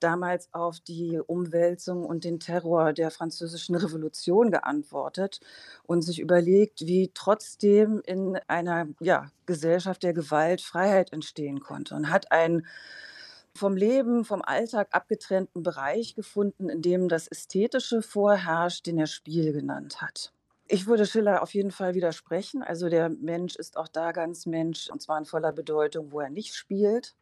damals 0.00 0.48
auf 0.52 0.80
die 0.80 1.20
Umwälzung 1.24 2.04
und 2.04 2.24
den 2.24 2.40
Terror 2.40 2.92
der 2.92 3.10
französischen 3.10 3.74
Revolution 3.74 4.50
geantwortet 4.50 5.40
und 5.84 6.02
sich 6.02 6.20
überlegt, 6.20 6.86
wie 6.86 7.10
trotzdem 7.14 8.02
in 8.04 8.38
einer 8.48 8.88
ja, 9.00 9.30
Gesellschaft 9.46 10.02
der 10.02 10.12
Gewalt 10.12 10.60
Freiheit 10.60 11.12
entstehen 11.12 11.60
konnte 11.60 11.94
und 11.94 12.10
hat 12.10 12.32
einen 12.32 12.66
vom 13.54 13.76
Leben, 13.76 14.24
vom 14.24 14.42
Alltag 14.42 14.88
abgetrennten 14.92 15.62
Bereich 15.62 16.14
gefunden, 16.14 16.68
in 16.68 16.82
dem 16.82 17.08
das 17.08 17.26
Ästhetische 17.26 18.02
vorherrscht, 18.02 18.86
den 18.86 18.98
er 18.98 19.06
Spiel 19.06 19.52
genannt 19.52 20.02
hat. 20.02 20.32
Ich 20.68 20.86
würde 20.86 21.06
Schiller 21.06 21.42
auf 21.42 21.54
jeden 21.54 21.70
Fall 21.70 21.94
widersprechen. 21.94 22.62
Also 22.62 22.88
der 22.88 23.08
Mensch 23.08 23.54
ist 23.54 23.76
auch 23.76 23.86
da 23.86 24.10
ganz 24.10 24.46
Mensch 24.46 24.88
und 24.90 25.00
zwar 25.00 25.18
in 25.18 25.24
voller 25.24 25.52
Bedeutung, 25.52 26.10
wo 26.10 26.20
er 26.20 26.30
nicht 26.30 26.54
spielt. 26.54 27.14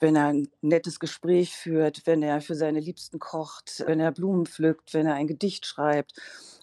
Wenn 0.00 0.16
er 0.16 0.26
ein 0.26 0.48
nettes 0.60 0.98
Gespräch 0.98 1.54
führt, 1.54 2.02
wenn 2.06 2.22
er 2.22 2.40
für 2.40 2.56
seine 2.56 2.80
Liebsten 2.80 3.20
kocht, 3.20 3.84
wenn 3.86 4.00
er 4.00 4.10
Blumen 4.10 4.46
pflückt, 4.46 4.92
wenn 4.92 5.06
er 5.06 5.14
ein 5.14 5.28
Gedicht 5.28 5.66
schreibt. 5.66 6.14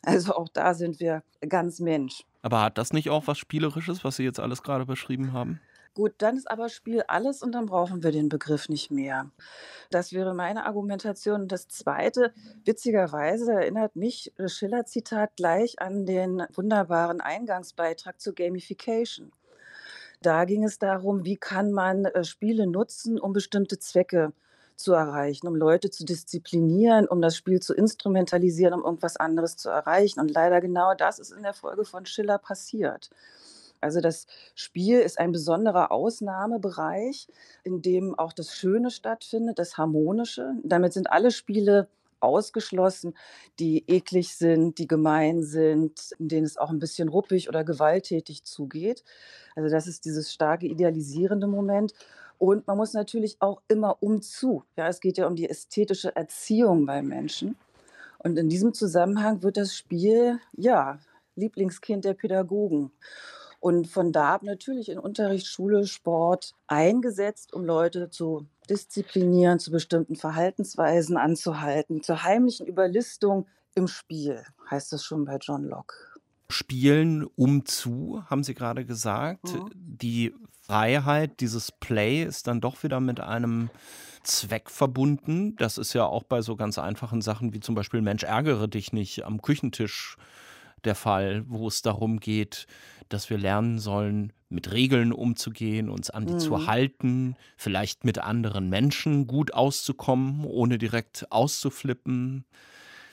Also 0.03 0.35
auch 0.35 0.49
da 0.49 0.73
sind 0.73 0.99
wir 0.99 1.23
ganz 1.47 1.79
Mensch. 1.79 2.25
Aber 2.41 2.61
hat 2.61 2.77
das 2.77 2.91
nicht 2.91 3.09
auch 3.09 3.27
was 3.27 3.37
Spielerisches, 3.37 4.03
was 4.03 4.17
Sie 4.17 4.23
jetzt 4.23 4.39
alles 4.39 4.63
gerade 4.63 4.85
beschrieben 4.85 5.31
haben? 5.31 5.61
Gut, 5.93 6.13
dann 6.19 6.37
ist 6.37 6.49
aber 6.49 6.69
Spiel 6.69 7.03
alles 7.07 7.41
und 7.43 7.51
dann 7.51 7.65
brauchen 7.65 8.01
wir 8.01 8.11
den 8.11 8.29
Begriff 8.29 8.69
nicht 8.69 8.91
mehr. 8.91 9.29
Das 9.89 10.13
wäre 10.13 10.33
meine 10.33 10.65
Argumentation. 10.65 11.49
Das 11.49 11.67
Zweite, 11.67 12.33
witzigerweise 12.63 13.51
erinnert 13.51 13.97
mich 13.97 14.31
das 14.37 14.53
Schiller-Zitat 14.53 15.35
gleich 15.35 15.81
an 15.81 16.05
den 16.05 16.43
wunderbaren 16.53 17.19
Eingangsbeitrag 17.19 18.21
zur 18.21 18.33
Gamification. 18.33 19.33
Da 20.21 20.45
ging 20.45 20.63
es 20.63 20.79
darum, 20.79 21.25
wie 21.25 21.35
kann 21.35 21.73
man 21.73 22.05
äh, 22.05 22.23
Spiele 22.23 22.67
nutzen, 22.67 23.19
um 23.19 23.33
bestimmte 23.33 23.77
Zwecke 23.77 24.31
zu 24.77 24.93
erreichen, 24.93 25.47
um 25.47 25.55
Leute 25.55 25.89
zu 25.89 26.05
disziplinieren, 26.05 27.07
um 27.07 27.21
das 27.21 27.35
Spiel 27.35 27.59
zu 27.59 27.73
instrumentalisieren, 27.73 28.73
um 28.73 28.83
irgendwas 28.85 29.17
anderes 29.17 29.57
zu 29.57 29.69
erreichen. 29.69 30.19
Und 30.19 30.31
leider 30.31 30.61
genau 30.61 30.93
das 30.93 31.19
ist 31.19 31.31
in 31.31 31.43
der 31.43 31.53
Folge 31.53 31.83
von 31.83 32.05
Schiller 32.05 32.37
passiert. 32.37 33.09
Also 33.81 33.99
das 33.99 34.27
Spiel 34.55 34.99
ist 34.99 35.19
ein 35.19 35.31
besonderer 35.31 35.91
Ausnahmebereich, 35.91 37.27
in 37.63 37.81
dem 37.81 38.17
auch 38.17 38.31
das 38.31 38.55
Schöne 38.55 38.91
stattfindet, 38.91 39.59
das 39.59 39.77
Harmonische. 39.77 40.53
Damit 40.63 40.93
sind 40.93 41.11
alle 41.11 41.31
Spiele 41.31 41.87
ausgeschlossen, 42.19 43.15
die 43.59 43.83
eklig 43.87 44.35
sind, 44.35 44.77
die 44.77 44.87
gemein 44.87 45.43
sind, 45.43 46.11
in 46.19 46.27
denen 46.27 46.45
es 46.45 46.57
auch 46.57 46.69
ein 46.69 46.79
bisschen 46.79 47.09
ruppig 47.09 47.49
oder 47.49 47.63
gewalttätig 47.63 48.43
zugeht. 48.43 49.03
Also 49.55 49.69
das 49.69 49.87
ist 49.87 50.05
dieses 50.05 50.31
starke 50.31 50.67
idealisierende 50.67 51.47
Moment. 51.47 51.93
Und 52.37 52.65
man 52.67 52.77
muss 52.77 52.93
natürlich 52.93 53.37
auch 53.39 53.61
immer 53.67 53.97
umzu. 54.01 54.63
Ja, 54.75 54.87
es 54.87 54.99
geht 54.99 55.17
ja 55.17 55.27
um 55.27 55.35
die 55.35 55.49
ästhetische 55.49 56.15
Erziehung 56.15 56.85
beim 56.85 57.07
Menschen. 57.07 57.55
Und 58.19 58.37
in 58.37 58.49
diesem 58.49 58.73
Zusammenhang 58.73 59.43
wird 59.43 59.57
das 59.57 59.75
Spiel, 59.75 60.39
ja, 60.53 60.99
Lieblingskind 61.35 62.05
der 62.05 62.13
Pädagogen. 62.13 62.91
Und 63.61 63.87
von 63.87 64.11
da 64.11 64.33
ab 64.33 64.43
natürlich 64.43 64.89
in 64.89 64.97
Unterricht, 64.97 65.45
Schule, 65.45 65.85
Sport 65.85 66.55
eingesetzt, 66.65 67.53
um 67.53 67.63
Leute 67.63 68.09
zu 68.09 68.47
disziplinieren, 68.67 69.59
zu 69.59 69.69
bestimmten 69.69 70.15
Verhaltensweisen 70.15 71.15
anzuhalten, 71.15 72.01
zur 72.01 72.23
heimlichen 72.23 72.65
Überlistung 72.65 73.45
im 73.75 73.87
Spiel, 73.87 74.43
heißt 74.69 74.91
es 74.93 75.03
schon 75.05 75.25
bei 75.25 75.37
John 75.39 75.65
Locke. 75.65 75.95
Spielen 76.49 77.27
um 77.35 77.63
zu, 77.67 78.23
haben 78.25 78.43
Sie 78.43 78.55
gerade 78.55 78.83
gesagt. 78.83 79.53
Mhm. 79.53 79.69
Die 79.75 80.33
Freiheit, 80.61 81.39
dieses 81.39 81.71
Play 81.71 82.23
ist 82.23 82.47
dann 82.47 82.61
doch 82.61 82.81
wieder 82.81 82.99
mit 82.99 83.19
einem 83.19 83.69
Zweck 84.23 84.71
verbunden. 84.71 85.55
Das 85.57 85.77
ist 85.77 85.93
ja 85.93 86.05
auch 86.05 86.23
bei 86.23 86.41
so 86.41 86.55
ganz 86.55 86.79
einfachen 86.79 87.21
Sachen 87.21 87.53
wie 87.53 87.59
zum 87.59 87.75
Beispiel 87.75 88.01
Mensch, 88.01 88.23
ärgere 88.23 88.67
dich 88.67 88.91
nicht 88.91 89.23
am 89.23 89.39
Küchentisch 89.39 90.17
der 90.83 90.95
Fall, 90.95 91.43
wo 91.47 91.67
es 91.67 91.83
darum 91.83 92.19
geht, 92.19 92.65
dass 93.13 93.29
wir 93.29 93.37
lernen 93.37 93.79
sollen, 93.79 94.33
mit 94.49 94.71
Regeln 94.71 95.13
umzugehen, 95.13 95.89
uns 95.89 96.09
an 96.09 96.25
die 96.25 96.33
mhm. 96.33 96.39
zu 96.39 96.67
halten, 96.67 97.35
vielleicht 97.57 98.03
mit 98.03 98.19
anderen 98.19 98.69
Menschen 98.69 99.27
gut 99.27 99.53
auszukommen, 99.53 100.45
ohne 100.45 100.77
direkt 100.77 101.31
auszuflippen. 101.31 102.45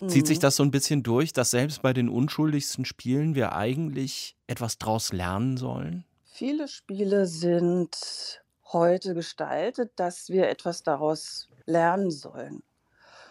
Mhm. 0.00 0.09
Zieht 0.09 0.26
sich 0.26 0.38
mhm. 0.38 0.43
das 0.43 0.57
so 0.57 0.62
ein 0.62 0.71
bisschen 0.71 1.02
durch, 1.02 1.33
dass 1.33 1.50
selbst 1.50 1.83
bei 1.83 1.93
den 1.93 2.09
unschuldigsten 2.09 2.85
Spielen 2.85 3.35
wir 3.35 3.55
eigentlich 3.55 4.37
etwas 4.47 4.78
draus 4.78 5.12
lernen 5.12 5.57
sollen? 5.57 6.05
Viele 6.25 6.69
Spiele 6.69 7.26
sind 7.26 8.40
heute 8.73 9.14
gestaltet, 9.14 9.93
dass 9.97 10.28
wir 10.28 10.49
etwas 10.49 10.83
daraus 10.83 11.49
lernen 11.67 12.11
sollen. 12.11 12.62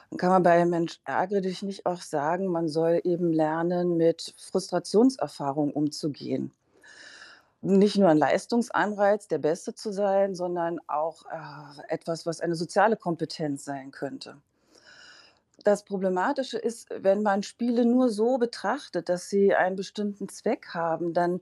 Dann 0.10 0.18
kann 0.18 0.30
man 0.30 0.44
bei 0.44 0.66
Mensch 0.66 1.00
ärgere 1.06 1.42
dich 1.42 1.64
nicht 1.64 1.86
auch 1.86 2.02
sagen, 2.02 2.48
man 2.48 2.70
soll 2.70 3.02
eben 3.04 3.32
lernen, 3.32 3.98
mit 3.98 4.34
Frustrationserfahrung 4.38 5.72
umzugehen. 5.72 6.54
Nicht 7.62 7.98
nur 7.98 8.10
ein 8.10 8.18
Leistungsanreiz, 8.18 9.28
der 9.28 9.40
Beste 9.40 9.74
zu 9.74 9.92
sein, 9.92 10.36
sondern 10.36 10.80
auch 10.88 11.26
äh, 11.26 11.82
etwas, 11.88 12.26
was 12.26 12.40
eine 12.40 12.56
soziale 12.56 12.98
Kompetenz 12.98 13.66
sein 13.66 13.92
könnte. 13.92 14.38
Das 15.64 15.84
Problematische 15.84 16.58
ist, 16.58 16.88
wenn 16.92 17.24
man 17.24 17.42
Spiele 17.44 17.84
nur 17.84 18.10
so 18.10 18.38
betrachtet, 18.38 19.10
dass 19.10 19.30
sie 19.30 19.56
einen 19.56 19.76
bestimmten 19.76 20.30
Zweck 20.30 20.68
haben, 20.74 21.14
dann 21.14 21.42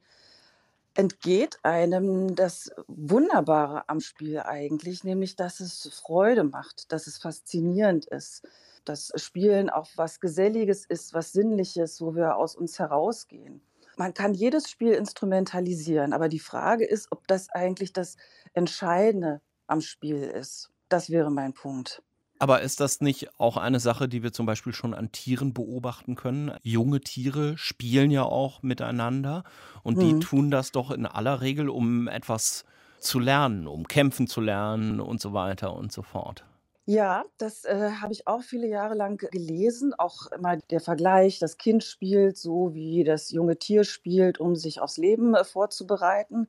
entgeht 0.95 1.60
einem 1.63 2.36
das 2.36 2.72
Wunderbare 2.88 3.88
am 3.89 4.00
Spiel 4.00 4.39
eigentlich, 4.39 5.03
nämlich 5.03 5.36
dass 5.36 5.60
es 5.60 5.89
Freude 5.93 6.45
macht, 6.45 6.91
dass 6.93 7.07
es 7.07 7.17
faszinierend 7.17 8.05
ist, 8.05 8.48
dass 8.86 9.12
Spielen 9.17 9.69
auch 9.69 9.89
was 9.98 10.22
Geselliges 10.22 10.86
ist, 10.86 11.13
was 11.13 11.34
Sinnliches, 11.34 12.00
wo 12.01 12.15
wir 12.15 12.38
aus 12.38 12.55
uns 12.55 12.79
herausgehen. 12.79 13.62
Man 13.97 14.13
kann 14.13 14.33
jedes 14.33 14.69
Spiel 14.69 14.93
instrumentalisieren, 14.93 16.13
aber 16.13 16.29
die 16.29 16.39
Frage 16.39 16.85
ist, 16.85 17.11
ob 17.11 17.27
das 17.27 17.50
eigentlich 17.50 17.93
das 17.93 18.17
Entscheidende 18.53 19.41
am 19.67 19.81
Spiel 19.81 20.22
ist. 20.22 20.70
Das 20.89 21.09
wäre 21.09 21.31
mein 21.31 21.53
Punkt. 21.53 22.01
Aber 22.37 22.61
ist 22.61 22.81
das 22.81 23.00
nicht 23.00 23.39
auch 23.39 23.55
eine 23.55 23.79
Sache, 23.79 24.09
die 24.09 24.22
wir 24.22 24.33
zum 24.33 24.46
Beispiel 24.46 24.74
schon 24.74 24.93
an 24.93 25.11
Tieren 25.11 25.53
beobachten 25.53 26.15
können? 26.15 26.51
Junge 26.63 27.00
Tiere 27.00 27.57
spielen 27.57 28.11
ja 28.11 28.24
auch 28.24 28.61
miteinander 28.61 29.43
und 29.83 30.01
die 30.01 30.13
mhm. 30.13 30.22
tun 30.22 30.51
das 30.51 30.72
doch 30.72 30.91
in 30.91 31.05
aller 31.05 31.39
Regel, 31.39 31.70
um 31.70 32.07
etwas 32.07 32.65
zu 33.00 33.20
lernen, 33.20 33.67
um 33.67 33.87
kämpfen 33.87 34.27
zu 34.27 34.41
lernen 34.41 35.00
und 35.00 35.22
so 35.22 35.33
weiter 35.33 35.74
und 35.74 35.93
so 35.93 36.01
fort. 36.01 36.43
Ja, 36.87 37.25
das 37.39 37.65
äh, 37.65 37.89
habe 38.00 38.13
ich 38.13 38.27
auch 38.27 38.43
viele 38.43 38.67
Jahre 38.67 38.93
lang 38.93 39.17
gelesen. 39.17 39.93
Auch 39.95 40.27
immer 40.31 40.57
der 40.57 40.79
Vergleich, 40.79 41.39
das 41.39 41.57
Kind 41.57 41.83
spielt 41.83 42.37
so, 42.37 42.75
wie 42.75 43.03
das 43.03 43.31
junge 43.31 43.57
Tier 43.57 43.83
spielt, 43.83 44.39
um 44.39 44.55
sich 44.55 44.79
aufs 44.81 44.98
Leben 44.98 45.33
äh, 45.33 45.43
vorzubereiten. 45.43 46.48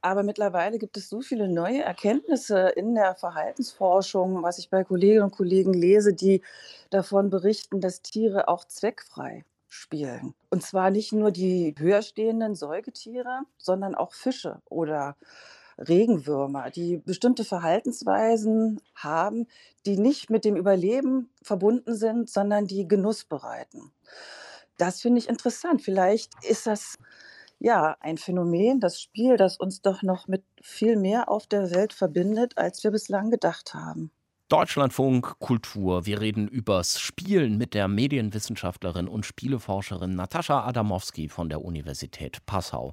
Aber 0.00 0.24
mittlerweile 0.24 0.78
gibt 0.78 0.96
es 0.96 1.08
so 1.08 1.20
viele 1.20 1.48
neue 1.48 1.82
Erkenntnisse 1.82 2.70
in 2.70 2.94
der 2.96 3.14
Verhaltensforschung, 3.14 4.42
was 4.42 4.58
ich 4.58 4.68
bei 4.68 4.82
Kolleginnen 4.82 5.22
und 5.24 5.36
Kollegen 5.36 5.72
lese, 5.74 6.12
die 6.12 6.42
davon 6.90 7.30
berichten, 7.30 7.80
dass 7.80 8.02
Tiere 8.02 8.48
auch 8.48 8.64
zweckfrei 8.64 9.44
spielen. 9.68 10.34
Und 10.50 10.64
zwar 10.64 10.90
nicht 10.90 11.12
nur 11.12 11.30
die 11.30 11.74
höher 11.78 12.02
stehenden 12.02 12.56
Säugetiere, 12.56 13.42
sondern 13.58 13.94
auch 13.94 14.12
Fische 14.12 14.60
oder 14.68 15.16
Regenwürmer, 15.78 16.70
die 16.70 16.98
bestimmte 16.98 17.44
Verhaltensweisen 17.44 18.80
haben, 18.94 19.46
die 19.86 19.96
nicht 19.96 20.30
mit 20.30 20.44
dem 20.44 20.56
Überleben 20.56 21.30
verbunden 21.42 21.94
sind, 21.94 22.30
sondern 22.30 22.66
die 22.66 22.86
Genuss 22.86 23.24
bereiten. 23.24 23.92
Das 24.78 25.00
finde 25.00 25.18
ich 25.18 25.28
interessant. 25.28 25.82
Vielleicht 25.82 26.32
ist 26.44 26.66
das 26.66 26.98
ja, 27.62 27.96
ein 28.00 28.18
Phänomen, 28.18 28.80
das 28.80 29.00
Spiel, 29.00 29.36
das 29.36 29.56
uns 29.56 29.82
doch 29.82 30.02
noch 30.02 30.26
mit 30.26 30.42
viel 30.60 30.96
mehr 30.96 31.28
auf 31.28 31.46
der 31.46 31.70
Welt 31.70 31.92
verbindet, 31.92 32.58
als 32.58 32.82
wir 32.82 32.90
bislang 32.90 33.30
gedacht 33.30 33.72
haben. 33.72 34.10
Deutschlandfunk 34.48 35.38
Kultur. 35.38 36.04
Wir 36.04 36.20
reden 36.20 36.48
übers 36.48 37.00
Spielen 37.00 37.56
mit 37.56 37.72
der 37.72 37.88
Medienwissenschaftlerin 37.88 39.08
und 39.08 39.24
Spieleforscherin 39.24 40.14
Natascha 40.14 40.66
Adamowski 40.66 41.28
von 41.28 41.48
der 41.48 41.64
Universität 41.64 42.44
Passau. 42.44 42.92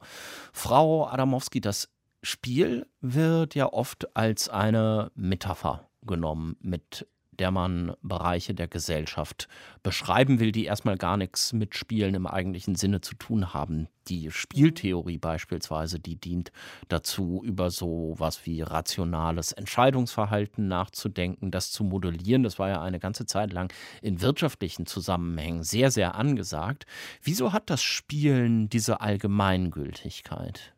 Frau 0.53 1.07
Adamowski, 1.07 1.59
das 1.59 1.89
Spiel 2.21 2.85
wird 3.01 3.55
ja 3.55 3.71
oft 3.71 4.15
als 4.15 4.49
eine 4.49 5.11
Metapher 5.15 5.89
genommen, 6.01 6.57
mit 6.61 7.07
der 7.39 7.51
man 7.51 7.93
Bereiche 8.01 8.53
der 8.53 8.67
Gesellschaft 8.67 9.47
beschreiben 9.81 10.39
will, 10.39 10.51
die 10.51 10.65
erstmal 10.65 10.97
gar 10.97 11.17
nichts 11.17 11.53
mit 11.53 11.75
Spielen 11.75 12.13
im 12.13 12.27
eigentlichen 12.27 12.75
Sinne 12.75 13.01
zu 13.01 13.15
tun 13.15 13.53
haben. 13.53 13.87
Die 14.09 14.29
Spieltheorie 14.29 15.17
beispielsweise, 15.17 15.99
die 15.99 16.19
dient 16.19 16.51
dazu, 16.89 17.41
über 17.43 17.71
so 17.71 18.15
was 18.17 18.45
wie 18.45 18.61
rationales 18.61 19.53
Entscheidungsverhalten 19.53 20.67
nachzudenken, 20.67 21.51
das 21.51 21.71
zu 21.71 21.83
modellieren. 21.83 22.43
Das 22.43 22.59
war 22.59 22.69
ja 22.69 22.81
eine 22.81 22.99
ganze 22.99 23.25
Zeit 23.25 23.53
lang 23.53 23.71
in 24.01 24.21
wirtschaftlichen 24.21 24.85
Zusammenhängen 24.85 25.63
sehr, 25.63 25.91
sehr 25.91 26.15
angesagt. 26.15 26.85
Wieso 27.21 27.53
hat 27.53 27.69
das 27.69 27.81
Spielen 27.81 28.69
diese 28.69 28.99
Allgemeingültigkeit? 28.99 30.73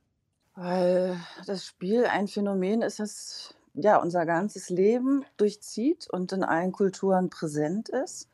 Weil 0.56 1.18
das 1.46 1.66
Spiel 1.66 2.06
ein 2.06 2.28
Phänomen 2.28 2.82
ist, 2.82 3.00
das 3.00 3.56
ja, 3.74 3.98
unser 3.98 4.26
ganzes 4.26 4.70
Leben 4.70 5.26
durchzieht 5.38 6.10
und 6.10 6.32
in 6.34 6.44
allen 6.44 6.72
Kulturen 6.72 7.30
präsent 7.30 7.90
ist, 7.90 8.28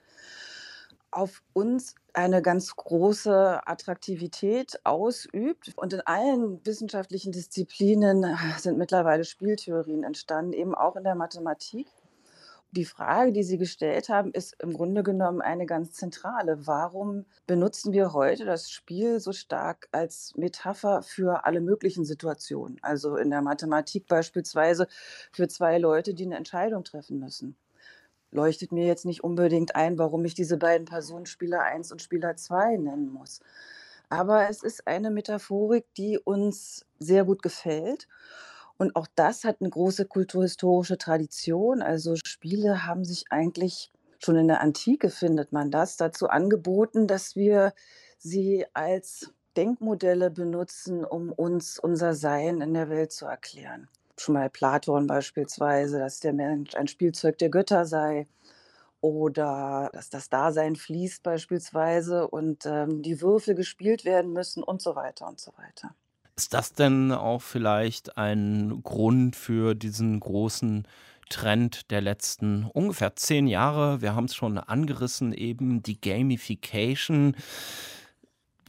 auf 1.12 1.44
uns 1.54 1.96
eine 2.14 2.42
ganz 2.42 2.76
große 2.76 3.62
Attraktivität 3.68 4.80
ausübt. 4.84 5.74
Und 5.76 5.94
in 5.94 6.02
allen 6.02 6.66
wissenschaftlichen 6.66 7.32
Disziplinen 7.32 8.38
sind 8.58 8.78
mittlerweile 8.78 9.24
Spieltheorien 9.24 10.04
entstanden, 10.04 10.54
eben 10.54 10.74
auch 10.74 10.96
in 10.96 11.04
der 11.04 11.16
Mathematik. 11.16 11.88
Die 12.72 12.86
Frage, 12.86 13.32
die 13.32 13.44
Sie 13.44 13.58
gestellt 13.58 14.10
haben, 14.10 14.32
ist 14.34 14.62
im 14.62 14.74
Grunde 14.74 15.02
genommen 15.02 15.42
eine 15.42 15.66
ganz 15.66 15.94
zentrale. 15.94 16.68
Warum 16.68 17.26
benutzen 17.46 17.94
wir 17.94 18.12
heute 18.12 18.44
das 18.44 18.70
Spiel 18.70 19.22
so 19.22 19.32
stark 19.32 19.88
als 19.94 20.34
Metapher 20.36 21.02
für 21.02 21.46
alle 21.46 21.62
möglichen 21.62 22.04
Situationen? 22.04 22.78
Also 22.82 23.16
in 23.16 23.30
der 23.30 23.42
Mathematik 23.42 24.08
beispielsweise 24.08 24.88
für 25.32 25.48
zwei 25.48 25.78
Leute, 25.78 26.14
die 26.14 26.26
eine 26.26 26.36
Entscheidung 26.36 26.84
treffen 26.84 27.20
müssen. 27.20 27.56
Leuchtet 28.32 28.74
mir 28.74 28.86
jetzt 28.86 29.06
nicht 29.06 29.24
unbedingt 29.24 29.76
ein, 29.78 29.98
warum 29.98 30.26
ich 30.26 30.34
diese 30.34 30.58
beiden 30.58 30.86
Personen 30.86 31.26
Spieler 31.26 31.62
1 31.62 31.94
und 31.94 32.02
Spieler 32.02 32.36
2 32.36 32.76
nennen 32.78 33.10
muss. 33.10 33.40
Aber 34.10 34.50
es 34.50 34.62
ist 34.62 34.88
eine 34.88 35.10
Metaphorik, 35.10 35.86
die 35.96 36.20
uns 36.20 36.86
sehr 37.00 37.24
gut 37.24 37.42
gefällt 37.42 38.08
und 38.78 38.96
auch 38.96 39.08
das 39.16 39.44
hat 39.44 39.58
eine 39.60 39.70
große 39.70 40.06
kulturhistorische 40.06 40.98
Tradition. 40.98 41.82
Also 41.82 42.16
Spiele 42.16 42.86
haben 42.86 43.04
sich 43.06 43.26
eigentlich 43.32 43.92
schon 44.20 44.36
in 44.36 44.48
der 44.48 44.62
Antike, 44.62 45.10
findet 45.10 45.52
man 45.52 45.72
das, 45.72 45.98
dazu 45.98 46.28
angeboten, 46.30 47.08
dass 47.08 47.36
wir 47.36 47.74
sie 48.18 48.66
als 48.74 49.32
Denkmodelle 49.56 50.30
benutzen, 50.32 51.04
um 51.04 51.32
uns 51.32 51.80
unser 51.80 52.14
Sein 52.14 52.62
in 52.62 52.74
der 52.74 52.90
Welt 52.90 53.12
zu 53.12 53.26
erklären. 53.26 53.90
schon 54.20 54.34
mal 54.34 54.50
Platon 54.50 55.08
beispielsweise, 55.08 56.00
dass 56.00 56.20
der 56.20 56.34
Mensch 56.34 56.76
ein 56.76 56.88
Spielzeug 56.88 57.38
der 57.38 57.50
Götter 57.50 57.86
sei 57.86 58.28
oder 59.02 59.90
dass 59.94 60.10
das 60.10 60.30
Dasein 60.30 60.76
fließt 60.76 61.24
beispielsweise 61.24 62.28
und 62.28 62.66
ähm, 62.66 63.02
die 63.04 63.22
Würfel 63.22 63.56
gespielt 63.56 64.06
werden 64.06 64.34
müssen 64.34 64.64
und 64.64 64.82
so 64.82 64.96
weiter 64.96 65.28
und 65.28 65.40
so 65.40 65.52
weiter. 65.58 65.96
Ist 66.38 66.54
das 66.54 66.74
denn 66.74 67.12
auch 67.12 67.42
vielleicht 67.42 68.18
ein 68.18 68.82
Grund 68.84 69.36
für 69.36 69.74
diesen 69.74 70.20
großen 70.20 70.88
Trend 71.30 71.90
der 71.90 72.00
letzten 72.02 72.66
ungefähr 72.66 73.16
zehn 73.16 73.48
Jahre? 73.48 74.02
Wir 74.02 74.16
haben 74.16 74.26
es 74.26 74.36
schon 74.36 74.60
angerissen, 74.60 75.34
eben 75.34 75.82
die 75.82 76.00
Gamification 76.00 77.36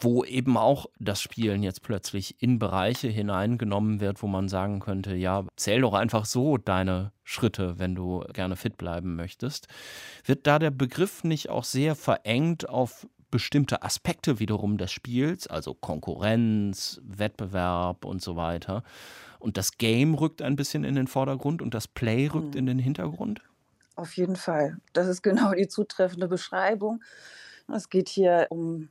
wo 0.01 0.25
eben 0.25 0.57
auch 0.57 0.87
das 0.99 1.21
Spielen 1.21 1.63
jetzt 1.63 1.83
plötzlich 1.83 2.41
in 2.43 2.59
Bereiche 2.59 3.09
hineingenommen 3.09 4.01
wird, 4.01 4.23
wo 4.23 4.27
man 4.27 4.49
sagen 4.49 4.81
könnte, 4.81 5.15
ja, 5.15 5.45
zähl 5.57 5.81
doch 5.81 5.95
einfach 5.95 6.25
so 6.25 6.57
deine 6.57 7.13
Schritte, 7.25 7.79
wenn 7.79 7.95
du 7.95 8.21
gerne 8.33 8.57
fit 8.57 8.77
bleiben 8.77 9.17
möchtest. 9.17 9.67
Wird 10.25 10.47
da 10.47 10.59
der 10.59 10.71
Begriff 10.71 11.25
nicht 11.25 11.49
auch 11.49 11.65
sehr 11.65 11.97
verengt 11.97 12.69
auf 12.69 13.07
bestimmte 13.31 13.83
Aspekte 13.83 14.39
wiederum 14.39 14.79
des 14.79 14.91
Spiels, 14.91 15.47
also 15.47 15.75
Konkurrenz, 15.75 17.01
Wettbewerb 17.05 18.05
und 18.05 18.23
so 18.23 18.37
weiter? 18.37 18.83
Und 19.39 19.57
das 19.57 19.79
Game 19.79 20.15
rückt 20.15 20.43
ein 20.43 20.57
bisschen 20.57 20.85
in 20.85 20.95
den 20.95 21.07
Vordergrund 21.07 21.63
und 21.63 21.75
das 21.75 21.89
Play 21.89 22.27
rückt 22.27 22.55
hm. 22.55 22.59
in 22.59 22.67
den 22.67 22.79
Hintergrund? 22.79 23.41
Auf 23.97 24.17
jeden 24.17 24.37
Fall. 24.37 24.79
Das 24.93 25.09
ist 25.09 25.23
genau 25.23 25.53
die 25.53 25.69
zutreffende 25.69 26.29
Beschreibung. 26.29 27.03
Es 27.73 27.89
geht 27.89 28.09
hier 28.09 28.47
um 28.51 28.89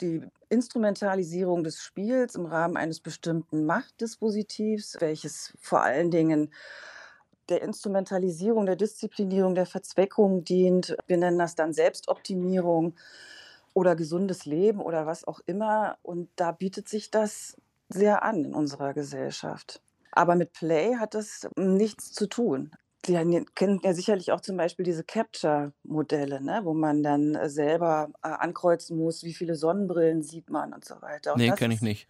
die 0.00 0.22
Instrumentalisierung 0.48 1.64
des 1.64 1.82
Spiels 1.82 2.34
im 2.34 2.46
Rahmen 2.46 2.76
eines 2.76 3.00
bestimmten 3.00 3.66
Machtdispositivs, 3.66 4.96
welches 5.00 5.54
vor 5.60 5.82
allen 5.82 6.10
Dingen 6.10 6.50
der 7.48 7.62
Instrumentalisierung, 7.62 8.66
der 8.66 8.76
Disziplinierung, 8.76 9.54
der 9.54 9.66
Verzweckung 9.66 10.44
dient. 10.44 10.96
Wir 11.06 11.16
nennen 11.16 11.38
das 11.38 11.54
dann 11.54 11.72
Selbstoptimierung 11.72 12.94
oder 13.74 13.96
gesundes 13.96 14.46
Leben 14.46 14.80
oder 14.80 15.06
was 15.06 15.24
auch 15.24 15.40
immer. 15.46 15.98
Und 16.02 16.28
da 16.36 16.52
bietet 16.52 16.88
sich 16.88 17.10
das 17.10 17.56
sehr 17.88 18.22
an 18.22 18.44
in 18.44 18.54
unserer 18.54 18.94
Gesellschaft. 18.94 19.82
Aber 20.12 20.34
mit 20.34 20.52
Play 20.52 20.96
hat 20.96 21.14
das 21.14 21.48
nichts 21.56 22.12
zu 22.12 22.28
tun. 22.28 22.72
Sie 23.06 23.14
kennen 23.54 23.80
ja 23.82 23.94
sicherlich 23.94 24.30
auch 24.30 24.42
zum 24.42 24.56
Beispiel 24.58 24.84
diese 24.84 25.04
Capture-Modelle, 25.04 26.42
ne, 26.42 26.60
wo 26.64 26.74
man 26.74 27.02
dann 27.02 27.34
äh, 27.34 27.48
selber 27.48 28.10
äh, 28.22 28.28
ankreuzen 28.28 28.98
muss, 28.98 29.24
wie 29.24 29.32
viele 29.32 29.54
Sonnenbrillen 29.54 30.22
sieht 30.22 30.50
man 30.50 30.74
und 30.74 30.84
so 30.84 31.00
weiter. 31.00 31.32
Und 31.32 31.38
nee, 31.38 31.50
kenne 31.52 31.72
ich 31.72 31.80
nicht. 31.80 32.08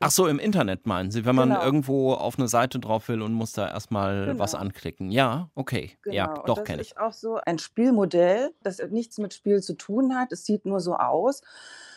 Ach 0.00 0.10
so, 0.10 0.26
im 0.26 0.38
Internet 0.38 0.86
meinen 0.86 1.10
Sie, 1.10 1.24
wenn 1.24 1.36
man 1.36 1.50
genau. 1.50 1.62
irgendwo 1.62 2.14
auf 2.14 2.38
eine 2.38 2.48
Seite 2.48 2.80
drauf 2.80 3.08
will 3.08 3.22
und 3.22 3.32
muss 3.32 3.52
da 3.52 3.68
erstmal 3.68 4.26
genau. 4.26 4.38
was 4.38 4.54
anklicken. 4.54 5.10
Ja, 5.10 5.50
okay. 5.54 5.96
Genau. 6.02 6.16
Ja, 6.16 6.42
doch 6.46 6.64
kenne 6.64 6.82
ich. 6.82 6.94
Das 6.94 6.96
ist 6.96 7.02
auch 7.02 7.12
so 7.12 7.38
ein 7.44 7.58
Spielmodell, 7.58 8.52
das 8.62 8.78
nichts 8.90 9.18
mit 9.18 9.32
Spiel 9.32 9.60
zu 9.60 9.74
tun 9.74 10.16
hat. 10.16 10.32
Es 10.32 10.44
sieht 10.44 10.66
nur 10.66 10.80
so 10.80 10.96
aus. 10.96 11.42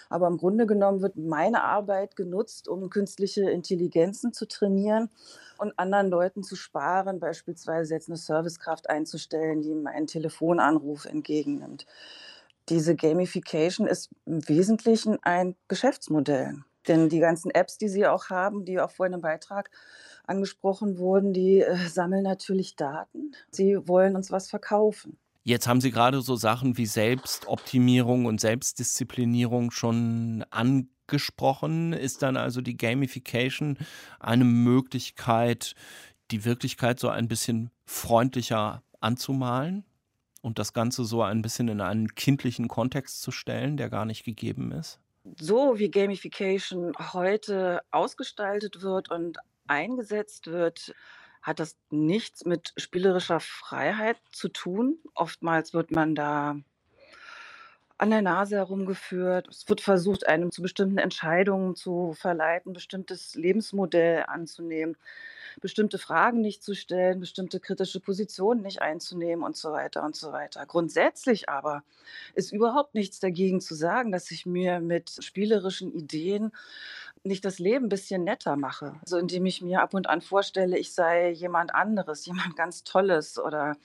Aber 0.10 0.28
im 0.28 0.38
Grunde 0.38 0.68
genommen 0.68 1.02
wird 1.02 1.16
meine 1.16 1.64
Arbeit 1.64 2.16
genutzt, 2.16 2.68
um 2.68 2.90
künstliche 2.90 3.50
Intelligenzen 3.50 4.34
zu 4.34 4.48
trainieren 4.48 5.10
und 5.58 5.78
anderen 5.80 6.10
Leuten 6.10 6.44
zu 6.44 6.56
sparen, 6.56 7.20
beispielsweise 7.20 7.96
jetzt 7.96 8.10
eine 8.10 8.18
Servicekraft 8.18 8.90
einzustellen, 8.90 9.62
die 9.62 9.70
ihm 9.70 9.88
einen 9.88 10.08
Telefonanruf 10.08 11.06
entgegennimmt. 11.06 11.88
Diese 12.70 12.96
Gamification 12.96 13.88
ist 13.88 14.10
im 14.26 14.48
Wesentlichen 14.48 15.18
ein 15.24 15.56
Geschäftsmodell. 15.68 16.64
Denn 16.88 17.10
die 17.10 17.20
ganzen 17.20 17.52
Apps, 17.52 17.78
die 17.78 17.90
Sie 17.90 18.06
auch 18.06 18.30
haben, 18.30 18.66
die 18.66 18.80
auch 18.80 18.92
vorhin 18.92 19.14
im 19.14 19.22
Beitrag 19.22 19.70
angesprochen 20.28 20.98
wurden, 20.98 21.34
die 21.34 21.62
äh, 21.62 21.78
sammeln 21.88 22.24
natürlich 22.24 22.76
Daten. 22.76 23.32
Sie 23.52 23.88
wollen 23.88 24.16
uns 24.16 24.32
was 24.32 24.50
verkaufen. 24.50 25.18
Jetzt 25.44 25.68
haben 25.68 25.80
Sie 25.80 25.92
gerade 25.92 26.22
so 26.22 26.36
Sachen 26.36 26.78
wie 26.78 26.88
Selbstoptimierung 26.88 28.26
und 28.26 28.42
Selbstdisziplinierung 28.42 29.70
schon 29.70 30.44
angesprochen. 30.50 31.94
Ist 31.94 32.24
dann 32.24 32.36
also 32.36 32.62
die 32.62 32.78
Gamification 32.78 33.78
eine 34.20 34.44
Möglichkeit, 34.44 35.76
die 36.32 36.46
Wirklichkeit 36.46 37.00
so 37.00 37.10
ein 37.10 37.28
bisschen 37.28 37.70
freundlicher 37.86 38.82
anzumalen 39.02 39.86
und 40.42 40.58
das 40.58 40.74
Ganze 40.74 41.06
so 41.06 41.22
ein 41.22 41.44
bisschen 41.44 41.68
in 41.68 41.80
einen 41.80 42.16
kindlichen 42.16 42.68
Kontext 42.68 43.22
zu 43.22 43.30
stellen, 43.30 43.78
der 43.78 43.92
gar 43.92 44.06
nicht 44.06 44.24
gegeben 44.24 44.72
ist? 44.72 45.00
So 45.40 45.80
wie 45.80 45.90
Gamification 45.90 46.94
heute 47.14 47.82
ausgestaltet 47.92 48.82
wird 48.84 49.10
und 49.10 49.40
eingesetzt 49.68 50.48
wird, 50.48 50.94
hat 51.42 51.60
das 51.60 51.78
nichts 51.90 52.46
mit 52.46 52.74
spielerischer 52.78 53.40
Freiheit 53.40 54.18
zu 54.32 54.50
tun. 54.50 55.00
Oftmals 55.16 55.74
wird 55.74 55.92
man 55.92 56.14
da 56.14 56.58
an 57.98 58.10
der 58.10 58.22
Nase 58.22 58.58
herumgeführt. 58.58 59.48
Es 59.48 59.68
wird 59.70 59.82
versucht, 59.82 60.28
einem 60.28 60.52
zu 60.52 60.62
bestimmten 60.62 60.98
Entscheidungen 60.98 61.76
zu 61.76 62.14
verleiten, 62.14 62.74
bestimmtes 62.74 63.36
Lebensmodell 63.36 64.26
anzunehmen, 64.28 64.98
bestimmte 65.62 65.98
Fragen 65.98 66.42
nicht 66.42 66.64
zu 66.64 66.74
stellen, 66.74 67.22
bestimmte 67.22 67.60
kritische 67.60 68.02
Positionen 68.02 68.62
nicht 68.62 68.82
einzunehmen 68.82 69.46
und 69.46 69.56
so 69.56 69.72
weiter 69.72 70.04
und 70.04 70.16
so 70.16 70.34
weiter. 70.34 70.66
Grundsätzlich 70.66 71.48
aber 71.48 71.84
ist 72.34 72.52
überhaupt 72.52 72.96
nichts 72.96 73.20
dagegen 73.20 73.62
zu 73.62 73.76
sagen, 73.76 74.12
dass 74.12 74.30
ich 74.32 74.46
mir 74.46 74.82
mit 74.82 75.16
spielerischen 75.24 75.94
Ideen 75.94 76.52
nicht 77.24 77.46
das 77.46 77.60
Leben 77.60 77.86
ein 77.86 77.90
bisschen 77.90 78.24
netter 78.24 78.58
mache. 78.58 78.96
Also 79.02 79.18
indem 79.18 79.46
ich 79.46 79.62
mir 79.62 79.82
ab 79.82 79.94
und 79.94 80.10
an 80.10 80.22
vorstelle, 80.22 80.78
ich 80.78 80.94
sei 80.94 81.30
jemand 81.32 81.74
anderes, 81.74 82.26
jemand 82.26 82.56
ganz 82.58 82.84
Tolles 82.84 83.40
oder 83.40 83.78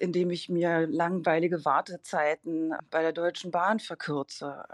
indem 0.00 0.30
ich 0.30 0.48
mir 0.48 0.86
langweilige 0.86 1.64
Wartezeiten 1.64 2.74
bei 2.90 3.02
der 3.02 3.12
Deutschen 3.12 3.50
Bahn 3.50 3.80
verkürze. 3.80 4.64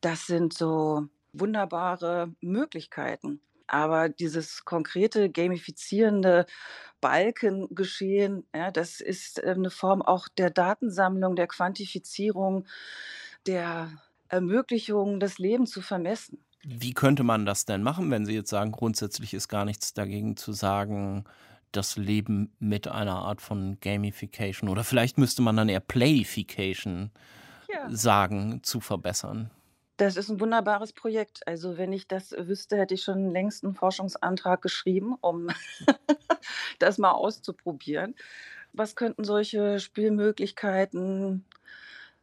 Das 0.00 0.26
sind 0.26 0.52
so 0.52 1.08
wunderbare 1.32 2.32
Möglichkeiten. 2.40 3.40
Aber 3.66 4.08
dieses 4.08 4.64
konkrete 4.64 5.30
gamifizierende 5.30 6.46
Balkengeschehen, 7.00 8.46
ja, 8.54 8.70
das 8.70 9.00
ist 9.00 9.42
eine 9.42 9.70
Form 9.70 10.02
auch 10.02 10.28
der 10.28 10.50
Datensammlung, 10.50 11.36
der 11.36 11.46
Quantifizierung, 11.46 12.66
der 13.46 13.90
Ermöglichung, 14.28 15.20
das 15.20 15.38
Leben 15.38 15.66
zu 15.66 15.80
vermessen. 15.80 16.38
Wie 16.64 16.92
könnte 16.92 17.24
man 17.24 17.44
das 17.44 17.64
denn 17.64 17.82
machen, 17.82 18.10
wenn 18.10 18.24
Sie 18.24 18.34
jetzt 18.34 18.50
sagen, 18.50 18.72
grundsätzlich 18.72 19.34
ist 19.34 19.48
gar 19.48 19.64
nichts 19.64 19.94
dagegen 19.94 20.36
zu 20.36 20.52
sagen, 20.52 21.24
das 21.72 21.96
Leben 21.96 22.52
mit 22.58 22.88
einer 22.88 23.16
Art 23.16 23.40
von 23.40 23.78
Gamification 23.80 24.68
oder 24.68 24.84
vielleicht 24.84 25.18
müsste 25.18 25.42
man 25.42 25.56
dann 25.56 25.68
eher 25.68 25.80
Playification 25.80 27.10
ja. 27.72 27.88
sagen, 27.90 28.60
zu 28.62 28.80
verbessern? 28.80 29.50
Das 29.96 30.16
ist 30.16 30.30
ein 30.30 30.40
wunderbares 30.40 30.92
Projekt. 30.92 31.46
Also 31.46 31.76
wenn 31.78 31.92
ich 31.92 32.08
das 32.08 32.32
wüsste, 32.32 32.76
hätte 32.76 32.94
ich 32.94 33.02
schon 33.02 33.30
längst 33.30 33.64
einen 33.64 33.74
Forschungsantrag 33.74 34.62
geschrieben, 34.62 35.16
um 35.20 35.48
das 36.78 36.98
mal 36.98 37.12
auszuprobieren. 37.12 38.14
Was 38.72 38.96
könnten 38.96 39.24
solche 39.24 39.78
Spielmöglichkeiten 39.80 41.44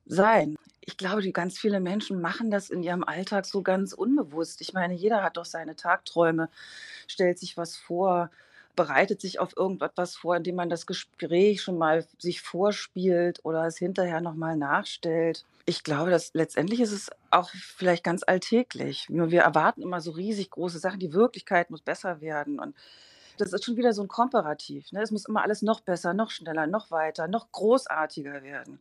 sein? 0.05 0.55
ich 0.89 0.97
glaube, 0.97 1.21
die 1.21 1.33
ganz 1.33 1.59
viele 1.59 1.79
Menschen 1.79 2.19
machen 2.19 2.49
das 2.49 2.71
in 2.71 2.81
ihrem 2.81 3.03
Alltag 3.03 3.45
so 3.45 3.61
ganz 3.61 3.93
unbewusst. 3.93 4.59
Ich 4.61 4.73
meine, 4.73 4.95
jeder 4.95 5.21
hat 5.21 5.37
doch 5.37 5.45
seine 5.45 5.75
Tagträume, 5.75 6.49
stellt 7.07 7.37
sich 7.37 7.57
was 7.57 7.77
vor, 7.77 8.31
bereitet 8.75 9.21
sich 9.21 9.39
auf 9.39 9.55
irgendetwas 9.57 10.15
vor, 10.15 10.35
indem 10.37 10.55
man 10.55 10.69
das 10.69 10.85
Gespräch 10.85 11.61
schon 11.61 11.77
mal 11.77 12.05
sich 12.17 12.41
vorspielt 12.41 13.39
oder 13.43 13.65
es 13.65 13.77
hinterher 13.77 14.21
nochmal 14.21 14.55
nachstellt. 14.55 15.45
Ich 15.65 15.83
glaube, 15.83 16.11
dass 16.11 16.33
letztendlich 16.33 16.79
ist 16.79 16.91
es 16.91 17.09
auch 17.29 17.49
vielleicht 17.49 18.03
ganz 18.03 18.23
alltäglich. 18.23 19.07
Wir 19.09 19.41
erwarten 19.41 19.81
immer 19.81 20.01
so 20.01 20.11
riesig 20.11 20.49
große 20.51 20.79
Sachen. 20.79 20.99
Die 20.99 21.13
Wirklichkeit 21.13 21.69
muss 21.69 21.81
besser 21.81 22.21
werden 22.21 22.59
und 22.59 22.75
das 23.37 23.53
ist 23.53 23.63
schon 23.63 23.77
wieder 23.77 23.93
so 23.93 24.01
ein 24.01 24.07
Komparativ. 24.09 24.91
Ne? 24.91 25.01
Es 25.01 25.11
muss 25.11 25.25
immer 25.25 25.43
alles 25.43 25.61
noch 25.61 25.79
besser, 25.79 26.13
noch 26.13 26.29
schneller, 26.29 26.67
noch 26.67 26.91
weiter, 26.91 27.27
noch 27.27 27.51
großartiger 27.51 28.43
werden 28.43 28.79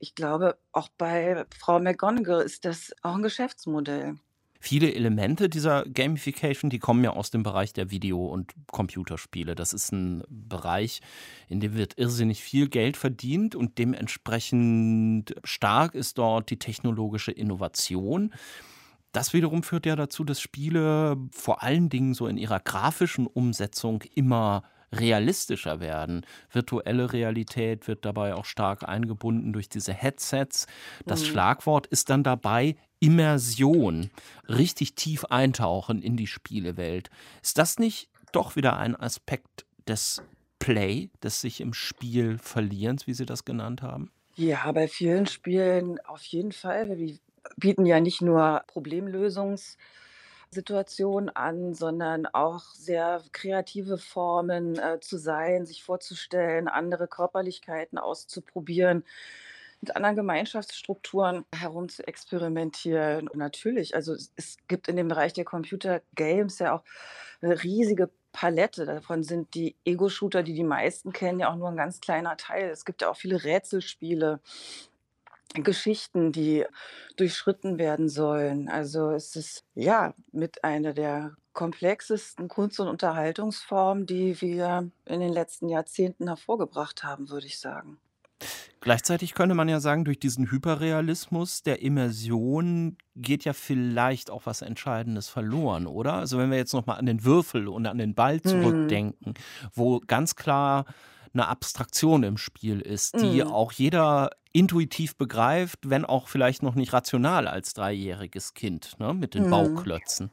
ich 0.00 0.14
glaube, 0.14 0.56
auch 0.72 0.88
bei 0.98 1.44
Frau 1.56 1.78
McGonagall 1.78 2.42
ist 2.42 2.64
das 2.64 2.92
auch 3.02 3.14
ein 3.14 3.22
Geschäftsmodell. 3.22 4.16
Viele 4.62 4.94
Elemente 4.94 5.48
dieser 5.48 5.84
Gamification, 5.84 6.68
die 6.68 6.78
kommen 6.78 7.02
ja 7.02 7.10
aus 7.10 7.30
dem 7.30 7.42
Bereich 7.42 7.72
der 7.72 7.90
Video- 7.90 8.26
und 8.26 8.52
Computerspiele. 8.70 9.54
Das 9.54 9.72
ist 9.72 9.90
ein 9.90 10.22
Bereich, 10.28 11.00
in 11.48 11.60
dem 11.60 11.74
wird 11.74 11.96
irrsinnig 11.96 12.42
viel 12.42 12.68
Geld 12.68 12.98
verdient 12.98 13.54
und 13.54 13.78
dementsprechend 13.78 15.34
stark 15.44 15.94
ist 15.94 16.18
dort 16.18 16.50
die 16.50 16.58
technologische 16.58 17.32
Innovation. 17.32 18.34
Das 19.12 19.32
wiederum 19.32 19.62
führt 19.62 19.86
ja 19.86 19.96
dazu, 19.96 20.24
dass 20.24 20.42
Spiele 20.42 21.16
vor 21.32 21.62
allen 21.62 21.88
Dingen 21.88 22.12
so 22.12 22.26
in 22.26 22.36
ihrer 22.36 22.60
grafischen 22.60 23.26
Umsetzung 23.26 24.02
immer 24.14 24.62
realistischer 24.92 25.80
werden. 25.80 26.26
Virtuelle 26.52 27.12
Realität 27.12 27.88
wird 27.88 28.04
dabei 28.04 28.34
auch 28.34 28.44
stark 28.44 28.88
eingebunden 28.88 29.52
durch 29.52 29.68
diese 29.68 29.92
Headsets. 29.92 30.66
Das 31.06 31.22
mhm. 31.22 31.26
Schlagwort 31.26 31.86
ist 31.86 32.10
dann 32.10 32.22
dabei 32.22 32.76
Immersion, 33.00 34.10
richtig 34.48 34.94
tief 34.94 35.24
eintauchen 35.24 36.02
in 36.02 36.16
die 36.16 36.26
Spielewelt. 36.26 37.10
Ist 37.42 37.58
das 37.58 37.78
nicht 37.78 38.10
doch 38.32 38.56
wieder 38.56 38.76
ein 38.76 38.94
Aspekt 38.94 39.64
des 39.88 40.22
Play, 40.58 41.10
des 41.22 41.40
sich 41.40 41.60
im 41.60 41.72
Spiel 41.72 42.38
verlierens, 42.38 43.06
wie 43.06 43.14
Sie 43.14 43.26
das 43.26 43.44
genannt 43.44 43.82
haben? 43.82 44.10
Ja, 44.36 44.70
bei 44.72 44.86
vielen 44.86 45.26
Spielen 45.26 45.98
auf 46.06 46.22
jeden 46.22 46.52
Fall. 46.52 46.96
Wir 46.96 47.18
bieten 47.56 47.86
ja 47.86 48.00
nicht 48.00 48.22
nur 48.22 48.62
Problemlösungssituationen 48.66 51.30
an, 51.30 51.74
sondern 51.74 52.26
auch 52.26 52.62
sehr 52.74 53.22
kreative 53.32 53.98
Formen 53.98 54.78
äh, 54.78 55.00
zu 55.00 55.18
sein, 55.18 55.66
sich 55.66 55.82
vorzustellen, 55.82 56.68
andere 56.68 57.08
Körperlichkeiten 57.08 57.98
auszuprobieren, 57.98 59.04
mit 59.80 59.96
anderen 59.96 60.16
Gemeinschaftsstrukturen 60.16 61.44
herum 61.54 61.88
zu 61.88 62.06
experimentieren. 62.06 63.28
Und 63.28 63.38
natürlich, 63.38 63.94
also 63.94 64.12
es, 64.14 64.32
es 64.36 64.56
gibt 64.68 64.88
in 64.88 64.96
dem 64.96 65.08
Bereich 65.08 65.32
der 65.32 65.44
Computer 65.44 66.02
Games 66.14 66.58
ja 66.58 66.74
auch 66.74 66.84
eine 67.40 67.62
riesige 67.62 68.10
Palette. 68.32 68.84
Davon 68.84 69.22
sind 69.22 69.54
die 69.54 69.76
Ego-Shooter, 69.84 70.42
die 70.42 70.54
die 70.54 70.64
meisten 70.64 71.12
kennen, 71.12 71.40
ja 71.40 71.50
auch 71.50 71.56
nur 71.56 71.68
ein 71.68 71.76
ganz 71.76 72.00
kleiner 72.00 72.36
Teil. 72.36 72.70
Es 72.70 72.84
gibt 72.84 73.02
ja 73.02 73.10
auch 73.10 73.16
viele 73.16 73.42
Rätselspiele, 73.42 74.40
Geschichten, 75.54 76.30
die 76.30 76.64
durchschritten 77.16 77.78
werden 77.78 78.08
sollen. 78.08 78.68
Also 78.68 79.10
es 79.10 79.34
ist 79.34 79.64
ja 79.74 80.14
mit 80.30 80.62
einer 80.62 80.92
der 80.92 81.34
komplexesten 81.52 82.46
Kunst- 82.46 82.78
und 82.78 82.86
Unterhaltungsformen, 82.86 84.06
die 84.06 84.40
wir 84.40 84.90
in 85.04 85.20
den 85.20 85.32
letzten 85.32 85.68
Jahrzehnten 85.68 86.28
hervorgebracht 86.28 87.02
haben, 87.02 87.30
würde 87.30 87.46
ich 87.46 87.58
sagen. 87.58 87.98
Gleichzeitig 88.82 89.34
könnte 89.34 89.54
man 89.54 89.68
ja 89.68 89.78
sagen, 89.78 90.06
durch 90.06 90.18
diesen 90.18 90.50
Hyperrealismus 90.50 91.62
der 91.62 91.82
Immersion 91.82 92.96
geht 93.14 93.44
ja 93.44 93.52
vielleicht 93.52 94.30
auch 94.30 94.46
was 94.46 94.62
Entscheidendes 94.62 95.28
verloren, 95.28 95.86
oder? 95.86 96.14
Also 96.14 96.38
wenn 96.38 96.50
wir 96.50 96.56
jetzt 96.56 96.72
nochmal 96.72 96.98
an 96.98 97.04
den 97.04 97.24
Würfel 97.24 97.68
und 97.68 97.86
an 97.86 97.98
den 97.98 98.14
Ball 98.14 98.36
mhm. 98.36 98.48
zurückdenken, 98.48 99.34
mhm. 99.34 99.68
wo 99.74 100.00
ganz 100.00 100.34
klar 100.34 100.86
eine 101.34 101.46
Abstraktion 101.46 102.22
im 102.22 102.38
Spiel 102.38 102.80
ist, 102.80 103.20
die 103.20 103.42
mhm. 103.44 103.50
auch 103.50 103.72
jeder 103.72 104.30
intuitiv 104.52 105.16
begreift, 105.16 105.90
wenn 105.90 106.04
auch 106.04 106.28
vielleicht 106.28 106.62
noch 106.62 106.74
nicht 106.74 106.92
rational 106.92 107.46
als 107.46 107.74
dreijähriges 107.74 108.54
Kind, 108.54 108.98
ne, 108.98 109.12
mit 109.14 109.34
den 109.34 109.46
mhm. 109.46 109.50
Bauklötzen. 109.50 110.30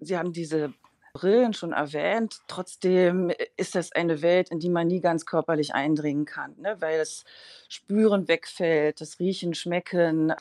Sie 0.00 0.16
haben 0.16 0.32
diese 0.32 0.72
Brillen 1.12 1.54
schon 1.54 1.72
erwähnt. 1.72 2.40
Trotzdem 2.46 3.32
ist 3.56 3.74
das 3.74 3.92
eine 3.92 4.22
Welt, 4.22 4.50
in 4.50 4.60
die 4.60 4.68
man 4.68 4.86
nie 4.86 5.00
ganz 5.00 5.26
körperlich 5.26 5.74
eindringen 5.74 6.24
kann, 6.24 6.54
ne? 6.58 6.76
weil 6.80 6.98
das 6.98 7.24
Spüren 7.68 8.28
wegfällt, 8.28 9.00
das 9.00 9.18
Riechen, 9.18 9.54
Schmecken, 9.54 10.32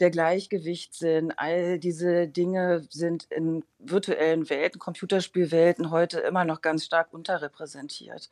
der 0.00 0.10
Gleichgewichtssinn, 0.10 1.32
all 1.36 1.78
diese 1.78 2.28
Dinge 2.28 2.86
sind 2.90 3.24
in 3.30 3.64
virtuellen 3.78 4.48
Welten, 4.48 4.78
Computerspielwelten 4.78 5.90
heute 5.90 6.20
immer 6.20 6.44
noch 6.44 6.60
ganz 6.60 6.84
stark 6.84 7.12
unterrepräsentiert. 7.12 8.28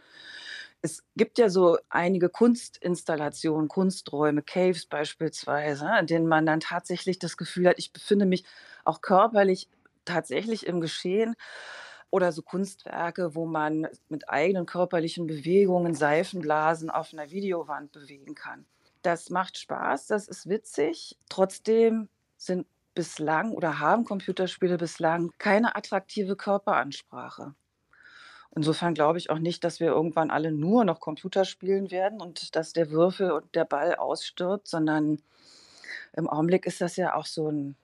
Es 0.83 1.03
gibt 1.17 1.39
ja 1.39 1.49
so 1.49 1.79
einige 1.89 2.29
Kunstinstallationen, 2.29 3.69
Kunsträume, 3.69 4.43
Caves 4.43 4.87
beispielsweise, 4.87 5.89
in 5.99 6.07
denen 6.07 6.29
man 6.29 6.47
dann 6.47 6.61
tatsächlich 6.61 7.19
das 7.19 7.37
Gefühl 7.37 7.69
hat, 7.69 7.79
ich 7.79 7.93
befinde 7.93 8.27
mich 8.27 8.45
auch 8.85 9.01
körperlich 9.01 9.69
tatsächlich 10.07 10.67
im 10.67 10.81
Geschehen 10.81 11.37
oder 12.11 12.33
so 12.33 12.43
Kunstwerke, 12.43 13.35
wo 13.35 13.47
man 13.47 13.89
mit 14.09 14.29
eigenen 14.31 14.67
körperlichen 14.67 15.27
Bewegungen 15.27 15.95
Seifenblasen 15.95 16.91
auf 16.91 17.13
einer 17.13 17.31
Videowand 17.31 17.93
bewegen 17.93 18.35
kann. 18.35 18.65
Das 19.03 19.31
macht 19.31 19.59
Spaß, 19.59 20.07
das 20.07 20.29
ist 20.29 20.49
witzig. 20.49 21.17
Trotzdem 21.29 22.09
sind 22.37 22.67
bislang 22.95 23.53
oder 23.53 23.79
haben 23.79 24.05
Computerspiele 24.05 24.79
bislang 24.79 25.31
keine 25.39 25.77
attraktive 25.77 26.37
Körperansprache. 26.37 27.55
Insofern 28.57 28.95
glaube 28.95 29.19
ich 29.19 29.29
auch 29.29 29.39
nicht, 29.39 29.65
dass 29.65 29.81
wir 29.81 29.89
irgendwann 29.89 30.31
alle 30.31 30.51
nur 30.51 30.85
noch 30.85 30.99
Computer 30.99 31.45
spielen 31.45 31.91
werden 31.91 32.23
und 32.23 32.57
dass 32.57 32.73
der 32.73 32.91
Würfel 32.91 33.31
und 33.31 33.55
der 33.55 33.67
Ball 33.67 33.95
ausstirbt, 33.95 34.67
sondern 34.67 35.21
im 36.15 36.29
Augenblick 36.29 36.65
ist 36.65 36.81
das 36.81 36.97
ja 36.97 37.15
auch 37.15 37.27
so 37.27 37.51
ein, 37.51 37.77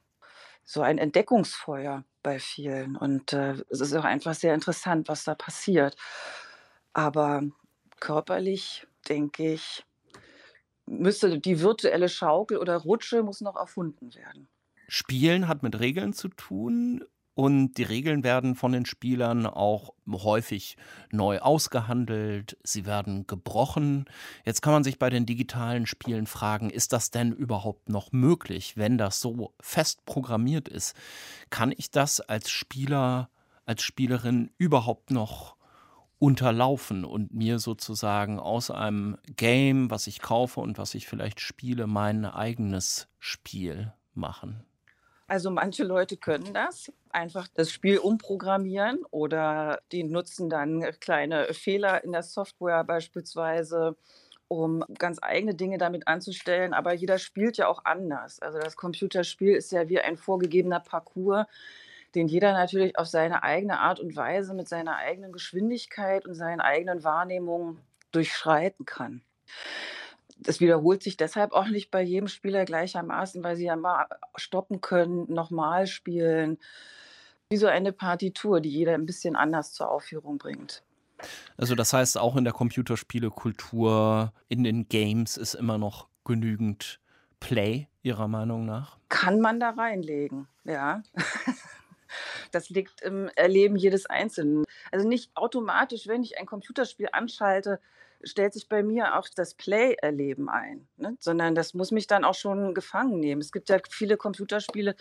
so 0.65 0.83
ein 0.83 0.99
Entdeckungsfeuer 0.99 2.05
bei 2.23 2.39
vielen. 2.39 2.97
Und 2.97 3.33
äh, 3.33 3.55
es 3.69 3.81
ist 3.81 3.95
auch 3.95 4.05
einfach 4.05 4.35
sehr 4.35 4.55
interessant, 4.55 5.09
was 5.09 5.25
da 5.25 5.35
passiert. 5.35 5.97
Aber 6.93 7.43
körperlich, 8.01 8.87
denke 9.09 9.53
ich, 9.53 9.85
müsste 10.87 11.39
die 11.39 11.61
virtuelle 11.61 12.09
Schaukel 12.09 12.59
oder 12.59 12.77
Rutsche 12.77 13.23
muss 13.23 13.41
noch 13.41 13.57
erfunden 13.57 14.15
werden. 14.15 14.49
Spielen 14.89 15.49
hat 15.49 15.63
mit 15.63 15.81
Regeln 15.81 16.13
zu 16.13 16.29
tun 16.29 17.05
und 17.35 17.75
die 17.75 17.83
Regeln 17.83 18.25
werden 18.25 18.55
von 18.55 18.73
den 18.73 18.85
Spielern 18.85 19.47
auch 19.47 19.95
häufig 20.11 20.77
neu 21.11 21.39
ausgehandelt, 21.39 22.59
sie 22.63 22.85
werden 22.85 23.27
gebrochen. 23.27 24.05
Jetzt 24.45 24.61
kann 24.61 24.75
man 24.75 24.85
sich 24.85 24.99
bei 24.99 25.09
den 25.09 25.25
digitalen 25.25 25.87
Spielen 25.87 26.27
fragen, 26.27 26.69
ist 26.69 26.93
das 26.93 27.11
denn 27.11 27.33
überhaupt 27.33 27.89
noch 27.89 28.13
möglich, 28.13 28.77
wenn 28.77 28.99
das 28.99 29.21
so 29.21 29.55
fest 29.61 30.05
programmiert 30.05 30.69
ist? 30.69 30.95
Kann 31.49 31.73
ich 31.77 31.91
das 31.91 32.21
als 32.21 32.51
Spieler, 32.51 33.31
als 33.65 33.83
Spielerin 33.83 34.51
überhaupt 34.59 35.11
noch 35.11 35.57
unterlaufen 36.19 37.05
und 37.05 37.35
mir 37.35 37.59
sozusagen 37.59 38.39
aus 38.39 38.71
einem 38.71 39.17
Game, 39.37 39.91
was 39.91 40.07
ich 40.07 40.21
kaufe 40.21 40.61
und 40.61 40.79
was 40.79 40.95
ich 40.95 41.09
vielleicht 41.09 41.41
spiele, 41.41 41.87
mein 41.87 42.27
eigenes 42.27 43.09
Spiel 43.19 43.93
machen? 44.15 44.65
Also 45.33 45.51
manche 45.51 45.83
Leute 45.83 46.19
können 46.19 46.53
das, 46.53 46.93
einfach 47.09 47.49
das 47.55 47.71
Spiel 47.71 47.97
umprogrammieren 47.97 49.03
oder 49.11 49.81
die 49.91 50.05
nutzen 50.05 50.51
dann 50.51 50.83
kleine 51.01 51.55
Fehler 51.55 52.05
in 52.05 52.13
der 52.13 52.23
Software 52.23 52.85
beispielsweise, 52.85 53.97
um 54.49 54.85
ganz 54.99 55.21
eigene 55.23 55.55
Dinge 55.55 55.79
damit 55.79 56.07
anzustellen. 56.07 56.75
Aber 56.75 56.93
jeder 56.93 57.17
spielt 57.17 57.57
ja 57.57 57.67
auch 57.67 57.87
anders. 57.87 58.43
Also 58.43 58.59
das 58.59 58.77
Computerspiel 58.77 59.55
ist 59.55 59.73
ja 59.73 59.89
wie 59.89 60.01
ein 60.01 60.19
vorgegebener 60.19 60.81
Parcours, 60.81 61.47
den 62.15 62.29
jeder 62.29 62.53
natürlich 62.53 62.99
auf 62.99 63.07
seine 63.07 63.43
eigene 63.43 63.79
Art 63.79 64.01
und 64.01 64.15
Weise 64.15 64.53
mit 64.53 64.69
seiner 64.69 64.97
eigenen 64.97 65.33
Geschwindigkeit 65.33 66.27
und 66.27 66.35
seinen 66.35 66.61
eigenen 66.61 67.05
Wahrnehmungen 67.05 67.81
durchschreiten 68.11 68.85
kann 68.85 69.23
das 70.39 70.61
wiederholt 70.61 71.03
sich 71.03 71.17
deshalb 71.17 71.53
auch 71.53 71.69
nicht 71.69 71.91
bei 71.91 72.03
jedem 72.03 72.29
Spieler 72.29 72.65
gleichermaßen, 72.65 73.43
weil 73.43 73.57
sie 73.57 73.67
ja 73.67 73.77
mal 73.77 74.07
stoppen 74.37 74.81
können, 74.81 75.33
nochmal 75.33 75.87
spielen. 75.87 76.59
Wie 77.51 77.57
so 77.57 77.67
eine 77.67 77.93
Partitur, 77.93 78.61
die 78.61 78.71
jeder 78.71 78.95
ein 78.95 79.07
bisschen 79.07 79.37
anders 79.37 79.73
zur 79.73 79.91
Aufführung 79.91 80.39
bringt. 80.39 80.83
Also 81.57 81.75
das 81.75 81.93
heißt, 81.93 82.19
auch 82.19 82.37
in 82.37 82.45
der 82.45 82.53
Computerspielekultur, 82.53 84.33
in 84.49 84.65
den 84.65 84.89
Games 84.89 85.37
ist 85.37 85.55
immer 85.55 85.79
noch 85.79 86.09
genügend 86.25 87.01
Play, 87.41 87.89
Ihrer 88.03 88.29
Meinung 88.29 88.65
nach? 88.65 88.99
Kann 89.09 89.41
man 89.41 89.61
da 89.61 89.71
reinlegen, 89.71 90.49
ja. 90.65 91.03
Das 92.51 92.69
liegt 92.69 93.01
im 93.01 93.31
Erleben 93.37 93.75
jedes 93.75 94.05
Einzelnen. 94.05 94.65
Also 94.91 95.09
nicht 95.09 95.35
automatisch, 95.35 96.07
wenn 96.07 96.23
ich 96.23 96.39
ein 96.39 96.45
Computerspiel 96.45 97.09
anschalte, 97.11 97.81
stellt 98.25 98.53
sich 98.53 98.69
bei 98.69 98.83
mir 98.83 99.19
auch 99.19 99.29
das 99.35 99.55
Play-Erleben 99.55 100.49
ein, 100.49 100.87
ne? 100.97 101.17
sondern 101.21 101.55
das 101.55 101.75
muss 101.75 101.91
mich 101.91 102.07
dann 102.07 102.25
auch 102.25 102.35
schon 102.35 102.75
gefangen 102.75 103.21
nehmen. 103.21 103.41
Es 103.41 103.53
gibt 103.53 103.69
ja 103.69 103.79
viele 103.89 104.17
Computerspiele, 104.17 104.95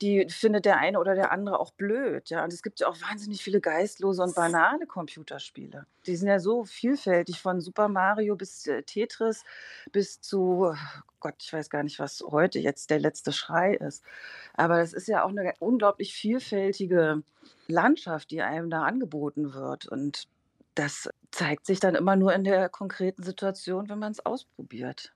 die 0.00 0.28
findet 0.28 0.64
der 0.64 0.78
eine 0.78 0.98
oder 0.98 1.14
der 1.14 1.32
andere 1.32 1.60
auch 1.60 1.72
blöd. 1.72 2.30
Ja? 2.30 2.44
Und 2.44 2.52
es 2.52 2.62
gibt 2.62 2.80
ja 2.80 2.88
auch 2.88 3.00
wahnsinnig 3.00 3.42
viele 3.42 3.60
geistlose 3.60 4.22
und 4.22 4.34
banale 4.34 4.86
Computerspiele. 4.86 5.86
Die 6.06 6.16
sind 6.16 6.28
ja 6.28 6.38
so 6.38 6.64
vielfältig, 6.64 7.40
von 7.40 7.60
Super 7.60 7.88
Mario 7.88 8.36
bis 8.36 8.66
äh, 8.66 8.82
Tetris 8.82 9.44
bis 9.92 10.20
zu, 10.20 10.74
Gott, 11.20 11.34
ich 11.40 11.52
weiß 11.52 11.70
gar 11.70 11.82
nicht, 11.82 11.98
was 11.98 12.22
heute 12.26 12.58
jetzt 12.58 12.90
der 12.90 12.98
letzte 12.98 13.32
Schrei 13.32 13.74
ist. 13.74 14.02
Aber 14.54 14.78
das 14.78 14.92
ist 14.92 15.08
ja 15.08 15.24
auch 15.24 15.30
eine 15.30 15.54
unglaublich 15.58 16.14
vielfältige 16.14 17.22
Landschaft, 17.66 18.30
die 18.30 18.42
einem 18.42 18.70
da 18.70 18.82
angeboten 18.82 19.52
wird. 19.52 19.86
Und 19.86 20.28
das 20.78 21.08
zeigt 21.30 21.66
sich 21.66 21.80
dann 21.80 21.94
immer 21.94 22.16
nur 22.16 22.32
in 22.34 22.44
der 22.44 22.68
konkreten 22.68 23.22
Situation, 23.22 23.88
wenn 23.88 23.98
man 23.98 24.12
es 24.12 24.24
ausprobiert. 24.24 25.12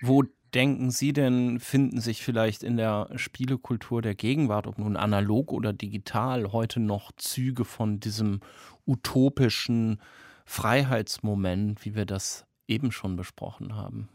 Wo 0.00 0.24
denken 0.54 0.90
Sie 0.90 1.12
denn, 1.12 1.60
finden 1.60 2.00
sich 2.00 2.24
vielleicht 2.24 2.62
in 2.62 2.76
der 2.76 3.10
Spielekultur 3.16 4.02
der 4.02 4.14
Gegenwart, 4.14 4.66
ob 4.66 4.78
nun 4.78 4.96
analog 4.96 5.52
oder 5.52 5.72
digital, 5.72 6.52
heute 6.52 6.80
noch 6.80 7.12
Züge 7.16 7.64
von 7.64 8.00
diesem 8.00 8.40
utopischen 8.86 10.00
Freiheitsmoment, 10.46 11.84
wie 11.84 11.94
wir 11.94 12.06
das 12.06 12.46
eben 12.66 12.92
schon 12.92 13.16
besprochen 13.16 13.76
haben? 13.76 14.08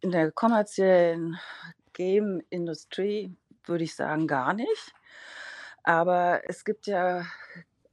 In 0.00 0.12
der 0.12 0.30
kommerziellen 0.30 1.38
Game-Industrie 1.94 3.34
würde 3.64 3.84
ich 3.84 3.94
sagen 3.94 4.26
gar 4.26 4.52
nicht. 4.52 4.92
Aber 5.82 6.42
es 6.46 6.64
gibt 6.64 6.86
ja 6.86 7.24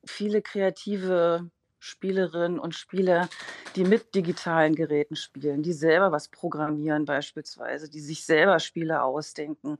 viele 0.05 0.41
kreative 0.41 1.49
Spielerinnen 1.87 2.59
und 2.59 2.75
Spieler, 2.75 3.29
die 3.75 3.83
mit 3.83 4.13
digitalen 4.13 4.75
Geräten 4.75 5.15
spielen, 5.15 5.63
die 5.63 5.73
selber 5.73 6.11
was 6.11 6.27
programmieren 6.27 7.05
beispielsweise, 7.05 7.89
die 7.89 8.01
sich 8.01 8.25
selber 8.25 8.59
Spiele 8.59 9.01
ausdenken 9.01 9.77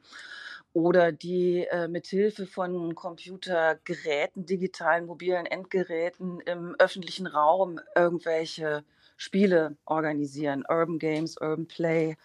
oder 0.73 1.11
die 1.11 1.65
äh, 1.69 1.87
mithilfe 1.87 2.45
von 2.45 2.95
Computergeräten, 2.95 4.45
digitalen 4.45 5.05
mobilen 5.05 5.45
Endgeräten 5.45 6.39
im 6.41 6.75
öffentlichen 6.79 7.27
Raum 7.27 7.79
irgendwelche 7.95 8.83
Spiele 9.17 9.75
organisieren. 9.85 10.63
Urban 10.69 10.99
Games, 10.99 11.37
Urban 11.41 11.67
Play 11.67 12.15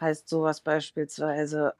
heißt 0.00 0.28
sowas 0.28 0.60
beispielsweise. 0.60 1.74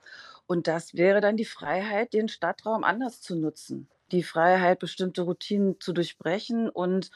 Und 0.47 0.67
das 0.67 0.95
wäre 0.95 1.21
dann 1.21 1.37
die 1.37 1.45
Freiheit, 1.45 2.13
den 2.13 2.29
Stadtraum 2.29 2.83
anders 2.83 3.21
zu 3.21 3.37
nutzen. 3.37 3.89
Die 4.13 4.23
Freiheit, 4.23 4.79
bestimmte 4.79 5.23
Routinen 5.23 5.81
zu 5.81 5.93
durchbrechen 5.93 6.69
und 6.69 7.11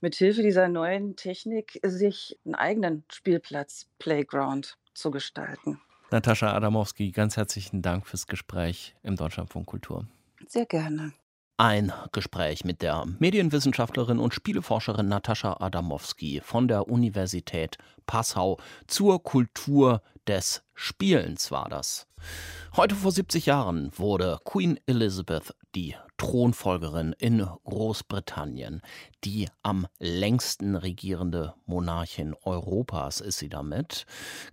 mithilfe 0.00 0.42
dieser 0.42 0.68
neuen 0.68 1.16
Technik 1.16 1.80
sich 1.82 2.38
einen 2.44 2.54
eigenen 2.54 3.04
Spielplatz, 3.10 3.86
Playground 3.98 4.76
zu 4.94 5.10
gestalten. 5.10 5.80
Natascha 6.10 6.52
Adamowski, 6.52 7.10
ganz 7.10 7.36
herzlichen 7.36 7.82
Dank 7.82 8.06
fürs 8.06 8.26
Gespräch 8.26 8.94
im 9.02 9.16
Deutschlandfunk 9.16 9.66
Kultur. 9.66 10.06
Sehr 10.46 10.66
gerne. 10.66 11.12
Ein 11.58 11.90
Gespräch 12.12 12.64
mit 12.64 12.82
der 12.82 13.06
Medienwissenschaftlerin 13.18 14.18
und 14.18 14.34
Spieleforscherin 14.34 15.08
Natascha 15.08 15.56
Adamowski 15.58 16.42
von 16.44 16.68
der 16.68 16.86
Universität 16.86 17.78
Passau 18.04 18.58
zur 18.86 19.22
Kultur 19.22 20.02
des 20.26 20.62
Spielens 20.74 21.50
war 21.50 21.68
das. 21.68 22.06
Heute 22.76 22.94
vor 22.94 23.12
70 23.12 23.46
Jahren 23.46 23.90
wurde 23.96 24.38
Queen 24.44 24.78
Elizabeth 24.86 25.54
die 25.74 25.96
Thronfolgerin 26.18 27.14
in 27.18 27.46
Großbritannien. 27.64 28.82
Die 29.24 29.48
am 29.62 29.86
längsten 29.98 30.76
regierende 30.76 31.54
Monarchin 31.64 32.34
Europas 32.42 33.20
ist 33.20 33.38
sie 33.38 33.48
damit. 33.48 34.04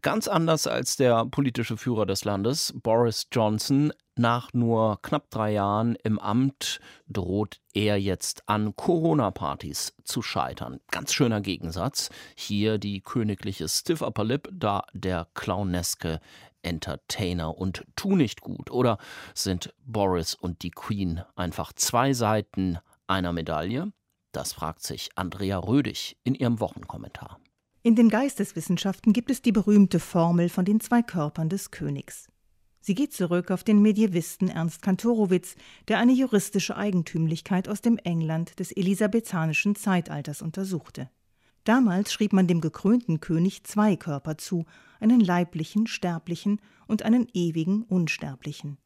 Ganz 0.01 0.27
anders 0.27 0.67
als 0.67 0.95
der 0.95 1.25
politische 1.25 1.77
Führer 1.77 2.05
des 2.05 2.23
Landes, 2.25 2.73
Boris 2.81 3.27
Johnson. 3.31 3.91
Nach 4.15 4.53
nur 4.53 4.99
knapp 5.01 5.29
drei 5.29 5.53
Jahren 5.53 5.95
im 6.03 6.19
Amt 6.19 6.79
droht 7.07 7.59
er 7.73 7.99
jetzt 7.99 8.47
an 8.47 8.75
Corona-Partys 8.75 9.93
zu 10.03 10.21
scheitern. 10.21 10.79
Ganz 10.91 11.13
schöner 11.13 11.41
Gegensatz. 11.41 12.09
Hier 12.36 12.77
die 12.77 13.01
königliche 13.01 13.67
Stiff 13.67 14.01
Upper 14.01 14.23
Lip, 14.23 14.49
da 14.51 14.83
der 14.93 15.27
clowneske 15.33 16.19
Entertainer 16.62 17.57
und 17.57 17.86
tu 17.95 18.15
nicht 18.15 18.41
gut? 18.41 18.71
Oder 18.71 18.97
sind 19.33 19.73
Boris 19.86 20.33
und 20.33 20.63
die 20.63 20.71
Queen 20.71 21.21
einfach 21.36 21.73
zwei 21.73 22.13
Seiten 22.13 22.79
einer 23.07 23.33
Medaille? 23.33 23.91
Das 24.31 24.53
fragt 24.53 24.81
sich 24.81 25.09
Andrea 25.15 25.59
Rödig 25.59 26.17
in 26.23 26.33
ihrem 26.36 26.59
Wochenkommentar. 26.59 27.39
In 27.83 27.95
den 27.95 28.09
Geisteswissenschaften 28.09 29.12
gibt 29.12 29.29
es 29.29 29.41
die 29.41 29.51
berühmte 29.51 29.99
Formel 29.99 30.47
von 30.49 30.63
den 30.63 30.79
zwei 30.79 31.01
Körpern 31.01 31.49
des 31.49 31.69
Königs. 31.69 32.29
Sie 32.86 32.96
geht 32.96 33.13
zurück 33.13 33.50
auf 33.50 33.63
den 33.63 33.82
Medievisten 33.82 34.50
Ernst 34.50 34.82
Kantorowitz, 34.82 35.56
der 35.88 36.00
eine 36.00 36.12
juristische 36.12 36.76
Eigentümlichkeit 36.76 37.69
aus 37.69 37.80
dem 37.80 37.98
England 37.98 38.60
des 38.60 38.74
elisabethanischen 38.74 39.76
Zeitalters 39.76 40.41
untersuchte. 40.41 41.10
Damals 41.63 42.12
schrieb 42.12 42.34
man 42.34 42.46
dem 42.46 42.60
gekrönten 42.60 43.22
König 43.22 43.63
zwei 43.63 43.96
Körper 43.96 44.38
zu, 44.38 44.65
einen 45.00 45.22
leiblichen, 45.22 45.88
sterblichen 45.88 46.60
und 46.86 47.04
einen 47.04 47.30
ewigen, 47.34 47.84
unsterblichen. 47.84 48.78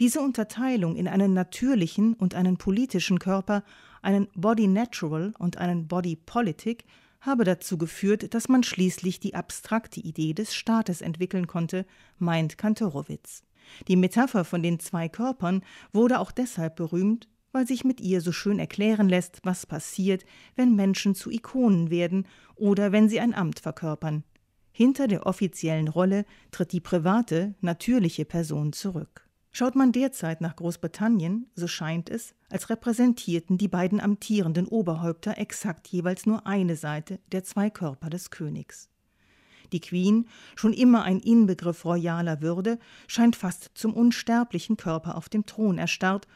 Diese 0.00 0.20
Unterteilung 0.20 0.96
in 0.96 1.06
einen 1.06 1.34
natürlichen 1.34 2.14
und 2.14 2.34
einen 2.34 2.56
politischen 2.56 3.18
Körper, 3.18 3.62
einen 4.00 4.26
Body 4.34 4.68
Natural 4.68 5.34
und 5.38 5.58
einen 5.58 5.86
Body 5.86 6.16
Politic, 6.16 6.86
habe 7.26 7.44
dazu 7.44 7.76
geführt, 7.76 8.32
dass 8.34 8.48
man 8.48 8.62
schließlich 8.62 9.20
die 9.20 9.34
abstrakte 9.34 10.00
Idee 10.00 10.32
des 10.32 10.54
Staates 10.54 11.00
entwickeln 11.00 11.46
konnte, 11.46 11.84
meint 12.18 12.56
Kantorowitz. 12.56 13.42
Die 13.88 13.96
Metapher 13.96 14.44
von 14.44 14.62
den 14.62 14.78
zwei 14.78 15.08
Körpern 15.08 15.62
wurde 15.92 16.20
auch 16.20 16.30
deshalb 16.30 16.76
berühmt, 16.76 17.28
weil 17.52 17.66
sich 17.66 17.84
mit 17.84 18.00
ihr 18.00 18.20
so 18.20 18.32
schön 18.32 18.58
erklären 18.58 19.08
lässt, 19.08 19.40
was 19.42 19.66
passiert, 19.66 20.24
wenn 20.54 20.76
Menschen 20.76 21.14
zu 21.14 21.30
Ikonen 21.30 21.90
werden 21.90 22.26
oder 22.54 22.92
wenn 22.92 23.08
sie 23.08 23.20
ein 23.20 23.34
Amt 23.34 23.60
verkörpern. 23.60 24.24
Hinter 24.72 25.08
der 25.08 25.26
offiziellen 25.26 25.88
Rolle 25.88 26.26
tritt 26.50 26.72
die 26.72 26.80
private, 26.80 27.54
natürliche 27.62 28.26
Person 28.26 28.72
zurück. 28.72 29.25
Schaut 29.58 29.74
man 29.74 29.90
derzeit 29.90 30.42
nach 30.42 30.54
Großbritannien, 30.54 31.46
so 31.54 31.66
scheint 31.66 32.10
es, 32.10 32.34
als 32.50 32.68
repräsentierten 32.68 33.56
die 33.56 33.68
beiden 33.68 34.02
amtierenden 34.02 34.68
Oberhäupter 34.68 35.38
exakt 35.38 35.88
jeweils 35.88 36.26
nur 36.26 36.46
eine 36.46 36.76
Seite 36.76 37.20
der 37.32 37.42
zwei 37.42 37.70
Körper 37.70 38.10
des 38.10 38.28
Königs. 38.28 38.90
Die 39.72 39.80
Queen, 39.80 40.28
schon 40.56 40.74
immer 40.74 41.04
ein 41.04 41.20
Inbegriff 41.20 41.86
royaler 41.86 42.42
Würde, 42.42 42.78
scheint 43.06 43.34
fast 43.34 43.70
zum 43.72 43.94
unsterblichen 43.94 44.76
Körper 44.76 45.16
auf 45.16 45.30
dem 45.30 45.46
Thron 45.46 45.78
erstarrt 45.78 46.28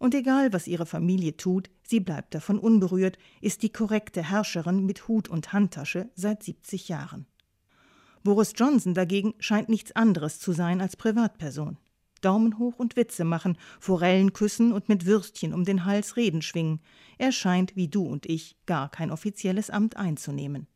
und 0.00 0.12
egal, 0.12 0.52
was 0.52 0.66
ihre 0.66 0.84
Familie 0.84 1.36
tut, 1.36 1.70
sie 1.84 2.00
bleibt 2.00 2.34
davon 2.34 2.58
unberührt, 2.58 3.18
ist 3.40 3.62
die 3.62 3.70
korrekte 3.70 4.28
Herrscherin 4.28 4.84
mit 4.84 5.06
Hut 5.06 5.28
und 5.28 5.52
Handtasche 5.52 6.08
seit 6.16 6.42
70 6.42 6.88
Jahren. 6.88 7.26
Boris 8.24 8.52
Johnson 8.56 8.94
dagegen 8.94 9.34
scheint 9.38 9.68
nichts 9.68 9.92
anderes 9.92 10.40
zu 10.40 10.50
sein 10.50 10.80
als 10.80 10.96
Privatperson. 10.96 11.78
Daumen 12.24 12.58
hoch 12.58 12.78
und 12.78 12.96
Witze 12.96 13.24
machen, 13.24 13.58
Forellen 13.80 14.32
küssen 14.32 14.72
und 14.72 14.88
mit 14.88 15.06
Würstchen 15.06 15.52
um 15.52 15.64
den 15.64 15.84
Hals 15.84 16.16
Reden 16.16 16.42
schwingen. 16.42 16.80
Er 17.18 17.32
scheint, 17.32 17.76
wie 17.76 17.88
du 17.88 18.04
und 18.04 18.26
ich, 18.26 18.56
gar 18.66 18.90
kein 18.90 19.10
offizielles 19.10 19.70
Amt 19.70 19.96
einzunehmen. 19.96 20.66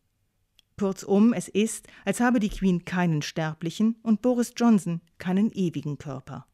Kurzum, 0.79 1.33
es 1.33 1.49
ist, 1.49 1.89
als 2.05 2.21
habe 2.21 2.39
die 2.41 2.49
Queen 2.49 2.85
keinen 2.85 3.23
sterblichen 3.23 3.97
und 4.03 4.23
Boris 4.23 4.53
Johnson 4.57 5.01
keinen 5.19 5.51
ewigen 5.53 5.99
Körper. 5.99 6.47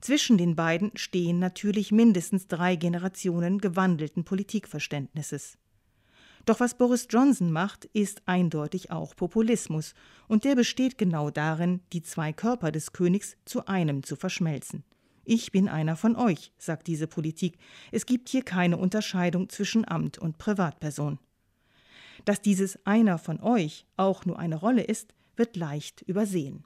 Zwischen 0.00 0.38
den 0.38 0.56
beiden 0.56 0.92
stehen 0.96 1.38
natürlich 1.38 1.92
mindestens 1.92 2.46
drei 2.46 2.76
Generationen 2.76 3.58
gewandelten 3.58 4.24
Politikverständnisses. 4.24 5.58
Doch 6.50 6.58
was 6.58 6.74
Boris 6.74 7.06
Johnson 7.08 7.52
macht, 7.52 7.84
ist 7.92 8.22
eindeutig 8.26 8.90
auch 8.90 9.14
Populismus, 9.14 9.94
und 10.26 10.42
der 10.42 10.56
besteht 10.56 10.98
genau 10.98 11.30
darin, 11.30 11.78
die 11.92 12.02
zwei 12.02 12.32
Körper 12.32 12.72
des 12.72 12.92
Königs 12.92 13.36
zu 13.44 13.66
einem 13.66 14.02
zu 14.02 14.16
verschmelzen. 14.16 14.82
Ich 15.24 15.52
bin 15.52 15.68
einer 15.68 15.94
von 15.94 16.16
euch, 16.16 16.52
sagt 16.58 16.88
diese 16.88 17.06
Politik. 17.06 17.56
Es 17.92 18.04
gibt 18.04 18.28
hier 18.28 18.42
keine 18.42 18.78
Unterscheidung 18.78 19.48
zwischen 19.48 19.86
Amt 19.86 20.18
und 20.18 20.38
Privatperson. 20.38 21.20
Dass 22.24 22.42
dieses 22.42 22.84
einer 22.84 23.18
von 23.18 23.38
euch 23.38 23.86
auch 23.96 24.24
nur 24.24 24.36
eine 24.36 24.56
Rolle 24.56 24.82
ist, 24.82 25.14
wird 25.36 25.54
leicht 25.54 26.02
übersehen. 26.02 26.64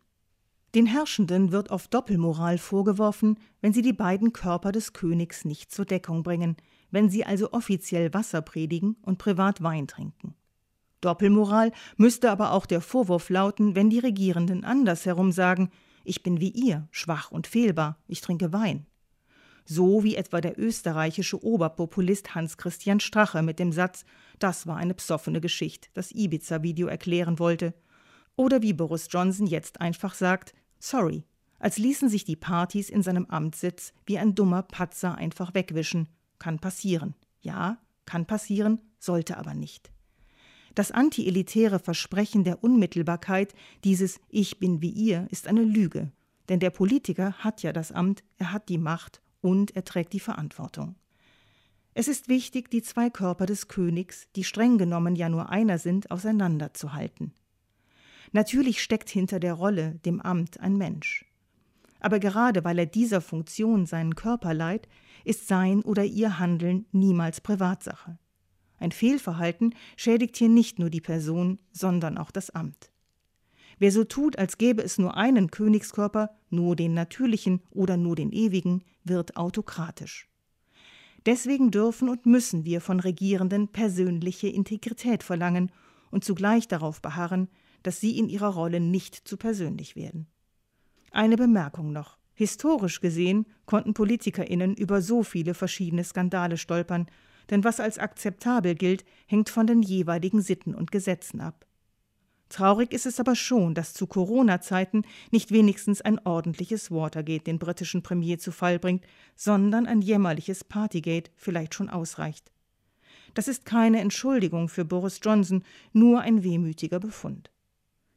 Den 0.75 0.87
Herrschenden 0.87 1.53
wird 1.53 1.71
oft 1.71 1.93
Doppelmoral 1.93 2.57
vorgeworfen, 2.57 3.39
wenn 3.61 3.75
sie 3.75 3.83
die 3.83 3.93
beiden 3.93 4.33
Körper 4.33 4.73
des 4.73 4.95
Königs 4.95 5.45
nicht 5.45 5.71
zur 5.71 5.85
Deckung 5.85 6.23
bringen, 6.23 6.57
wenn 6.95 7.11
sie 7.11 7.25
also 7.27 7.53
offiziell 7.53 8.15
Wasser 8.15 8.41
predigen 8.41 8.97
und 9.03 9.19
privat 9.19 9.63
Wein 9.63 9.87
trinken. 9.89 10.35
Doppelmoral 11.01 11.73
müsste 11.97 12.31
aber 12.31 12.53
auch 12.53 12.65
der 12.65 12.81
Vorwurf 12.81 13.29
lauten, 13.29 13.75
wenn 13.75 13.91
die 13.91 13.99
Regierenden 13.99 14.65
andersherum 14.65 15.33
sagen, 15.33 15.71
ich 16.05 16.23
bin 16.23 16.41
wie 16.41 16.51
ihr, 16.51 16.89
schwach 16.91 17.31
und 17.31 17.47
fehlbar, 17.47 17.99
ich 18.07 18.21
trinke 18.21 18.53
Wein. 18.53 18.87
So 19.67 20.05
wie 20.05 20.17
etwa 20.17 20.41
der 20.41 20.59
österreichische 20.59 21.43
Oberpopulist 21.43 22.35
Hans 22.35 22.57
Christian 22.59 23.01
Strache 23.01 23.43
mit 23.43 23.59
dem 23.59 23.73
Satz, 23.73 24.05
das 24.39 24.67
war 24.67 24.77
eine 24.77 24.95
psoffene 24.95 25.41
Geschichte, 25.41 25.89
das 25.95 26.13
Ibiza-Video 26.13 26.87
erklären 26.87 27.39
wollte. 27.39 27.75
Oder 28.37 28.63
wie 28.63 28.73
Boris 28.73 29.09
Johnson 29.11 29.47
jetzt 29.47 29.81
einfach 29.81 30.15
sagt, 30.15 30.55
Sorry, 30.79 31.25
als 31.59 31.79
ließen 31.79 32.09
sich 32.09 32.25
die 32.25 32.37
Partys 32.37 32.91
in 32.91 33.03
seinem 33.03 33.27
Amtssitz 33.27 33.95
wie 34.07 34.19
ein 34.19 34.35
dummer 34.35 34.63
Patzer 34.63 35.17
einfach 35.17 35.55
wegwischen. 35.55 36.09
Kann 36.45 36.59
passieren. 36.59 37.15
Ja, 37.41 37.79
kann 38.05 38.27
passieren, 38.27 38.79
sollte 38.99 39.39
aber 39.39 39.55
nicht. 39.55 39.91
Das 40.75 40.91
antielitäre 40.91 41.79
Versprechen 41.79 42.45
der 42.45 42.63
Unmittelbarkeit, 42.63 43.55
dieses 43.83 44.21
Ich 44.29 44.59
bin 44.59 44.83
wie 44.83 44.91
ihr, 44.91 45.27
ist 45.31 45.49
eine 45.49 45.63
Lüge. 45.63 46.13
Denn 46.51 46.61
der 46.61 46.69
Politiker 46.69 47.33
hat 47.39 47.63
ja 47.63 47.73
das 47.73 47.93
Amt, 47.93 48.25
er 48.37 48.53
hat 48.53 48.69
die 48.69 48.77
Macht 48.77 49.23
und 49.41 49.75
er 49.75 49.87
trägt 49.87 50.13
die 50.13 50.21
Verantwortung. 50.21 50.97
Es 51.95 52.09
ist 52.09 52.29
wichtig, 52.29 52.71
die 52.71 52.83
zwei 52.83 53.09
Körper 53.09 53.47
des 53.47 53.69
Königs, 53.69 54.29
die 54.37 54.45
streng 54.45 54.77
genommen 54.77 55.17
ja 55.17 55.31
nur 55.31 55.49
einer 55.49 55.79
sind, 55.79 56.11
auseinanderzuhalten. 56.11 57.33
Natürlich 58.33 58.83
steckt 58.83 59.09
hinter 59.09 59.41
der 59.41 59.55
Rolle, 59.55 59.99
dem 60.05 60.21
Amt, 60.21 60.61
ein 60.61 60.77
Mensch. 60.77 61.25
Aber 62.01 62.19
gerade 62.19 62.65
weil 62.65 62.79
er 62.79 62.85
dieser 62.85 63.23
Funktion 63.23 63.87
seinen 63.87 64.15
Körper 64.15 64.53
leiht, 64.53 64.89
ist 65.25 65.49
sein 65.49 65.83
oder 65.83 66.05
ihr 66.05 66.39
Handeln 66.39 66.87
niemals 66.93 67.41
Privatsache. 67.41 68.19
Ein 68.79 68.93
Fehlverhalten 68.93 69.75
schädigt 69.97 70.37
hier 70.37 70.49
nicht 70.49 70.79
nur 70.79 70.91
die 70.91 71.01
Person, 71.01 71.59
sondern 71.73 72.19
auch 72.19 72.31
das 72.31 72.51
Amt. 72.51 72.91
Wer 73.79 73.91
so 73.91 74.05
tut, 74.05 74.39
als 74.39 74.59
gäbe 74.59 74.83
es 74.83 74.99
nur 74.99 75.17
einen 75.17 75.51
Königskörper, 75.51 76.31
nur 76.51 76.77
den 76.77 76.95
natürlichen 76.95 77.63
oder 77.71 77.97
nur 77.97 78.17
den 78.17 78.31
ewigen, 78.33 78.85
wird 79.03 79.37
autokratisch. 79.37 80.29
Deswegen 81.27 81.71
dürfen 81.71 82.09
und 82.09 82.27
müssen 82.27 82.65
wir 82.65 82.81
von 82.81 83.01
Regierenden 83.01 83.69
persönliche 83.69 84.49
Integrität 84.49 85.23
verlangen 85.23 85.73
und 86.11 86.25
zugleich 86.25 86.69
darauf 86.69 87.01
beharren, 87.01 87.49
dass 87.83 88.01
sie 88.01 88.19
in 88.19 88.29
ihrer 88.29 88.49
Rolle 88.49 88.81
nicht 88.81 89.27
zu 89.27 89.37
persönlich 89.37 89.97
werden. 89.97 90.27
Eine 91.11 91.37
Bemerkung 91.37 91.93
noch. 91.93 92.19
Historisch 92.35 93.01
gesehen 93.01 93.47
konnten 93.65 93.95
PolitikerInnen 93.95 94.75
über 94.75 95.01
so 95.01 95.23
viele 95.23 95.55
verschiedene 95.55 96.05
Skandale 96.05 96.57
stolpern, 96.57 97.07
denn 97.51 97.63
was 97.65 97.81
als 97.81 97.99
akzeptabel 97.99 98.75
gilt, 98.75 99.05
hängt 99.27 99.51
von 99.51 99.67
den 99.67 99.83
jeweiligen 99.83 100.41
Sitten 100.41 100.75
und 100.75 100.91
Gesetzen 100.91 101.41
ab. 101.41 101.67
Traurig 102.49 102.93
ist 102.93 103.07
es 103.07 103.21
aber 103.21 103.35
schon, 103.35 103.75
dass 103.75 103.95
zu 103.95 104.07
Corona-Zeiten 104.07 105.03
nicht 105.31 105.51
wenigstens 105.51 106.01
ein 106.01 106.19
ordentliches 106.25 106.91
Watergate 106.91 107.45
den 107.45 107.59
britischen 107.59 108.03
Premier 108.03 108.39
zu 108.39 108.53
Fall 108.53 108.79
bringt, 108.79 109.05
sondern 109.35 109.87
ein 109.87 110.03
jämmerliches 110.03 110.63
Partygate 110.65 111.31
vielleicht 111.37 111.75
schon 111.75 111.89
ausreicht. 111.89 112.53
Das 113.35 113.49
ist 113.49 113.65
keine 113.65 114.01
Entschuldigung 114.01 114.69
für 114.69 114.85
Boris 114.85 115.21
Johnson, 115.23 115.65
nur 115.93 116.21
ein 116.21 116.45
wehmütiger 116.45 117.01
Befund. 117.01 117.51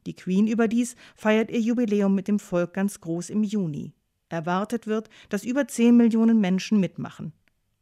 Die 0.05 0.15
Queen 0.15 0.47
überdies 0.47 0.95
feiert 1.15 1.49
ihr 1.49 1.59
Jubiläum 1.59 2.13
mit 2.13 2.27
dem 2.27 2.39
Volk 2.39 2.73
ganz 2.73 3.01
groß 3.01 3.29
im 3.29 3.43
Juni. 3.43 3.93
Erwartet 4.29 4.87
wird, 4.87 5.09
dass 5.29 5.43
über 5.43 5.67
10 5.67 5.95
Millionen 5.95 6.39
Menschen 6.39 6.79
mitmachen. 6.79 7.33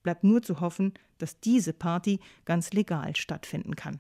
Bleibt 0.04 0.24
nur 0.24 0.42
zu 0.42 0.60
hoffen, 0.60 0.94
dass 1.18 1.40
diese 1.40 1.74
Party 1.74 2.20
ganz 2.46 2.72
legal 2.74 3.16
stattfinden 3.16 3.76
kann. 3.76 4.00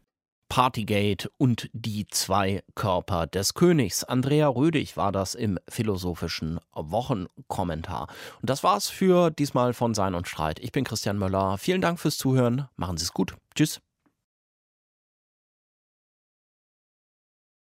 Partygate 0.49 1.29
und 1.37 1.69
die 1.73 2.07
zwei 2.07 2.63
Körper 2.75 3.27
des 3.27 3.55
Königs. 3.55 4.03
Andrea 4.03 4.47
Rödig 4.47 4.95
war 4.95 5.11
das 5.11 5.33
im 5.35 5.59
philosophischen 5.67 6.59
Wochenkommentar. 6.73 8.07
Und 8.41 8.49
das 8.49 8.63
war's 8.63 8.87
für 8.87 9.31
diesmal 9.31 9.73
von 9.73 9.93
Sein 9.93 10.13
und 10.13 10.27
Streit. 10.27 10.59
Ich 10.59 10.71
bin 10.71 10.83
Christian 10.83 11.17
Möller. 11.17 11.57
Vielen 11.57 11.81
Dank 11.81 11.99
fürs 11.99 12.17
Zuhören. 12.17 12.67
Machen 12.75 12.97
Sie 12.97 13.03
es 13.03 13.13
gut. 13.13 13.35
Tschüss. 13.55 13.81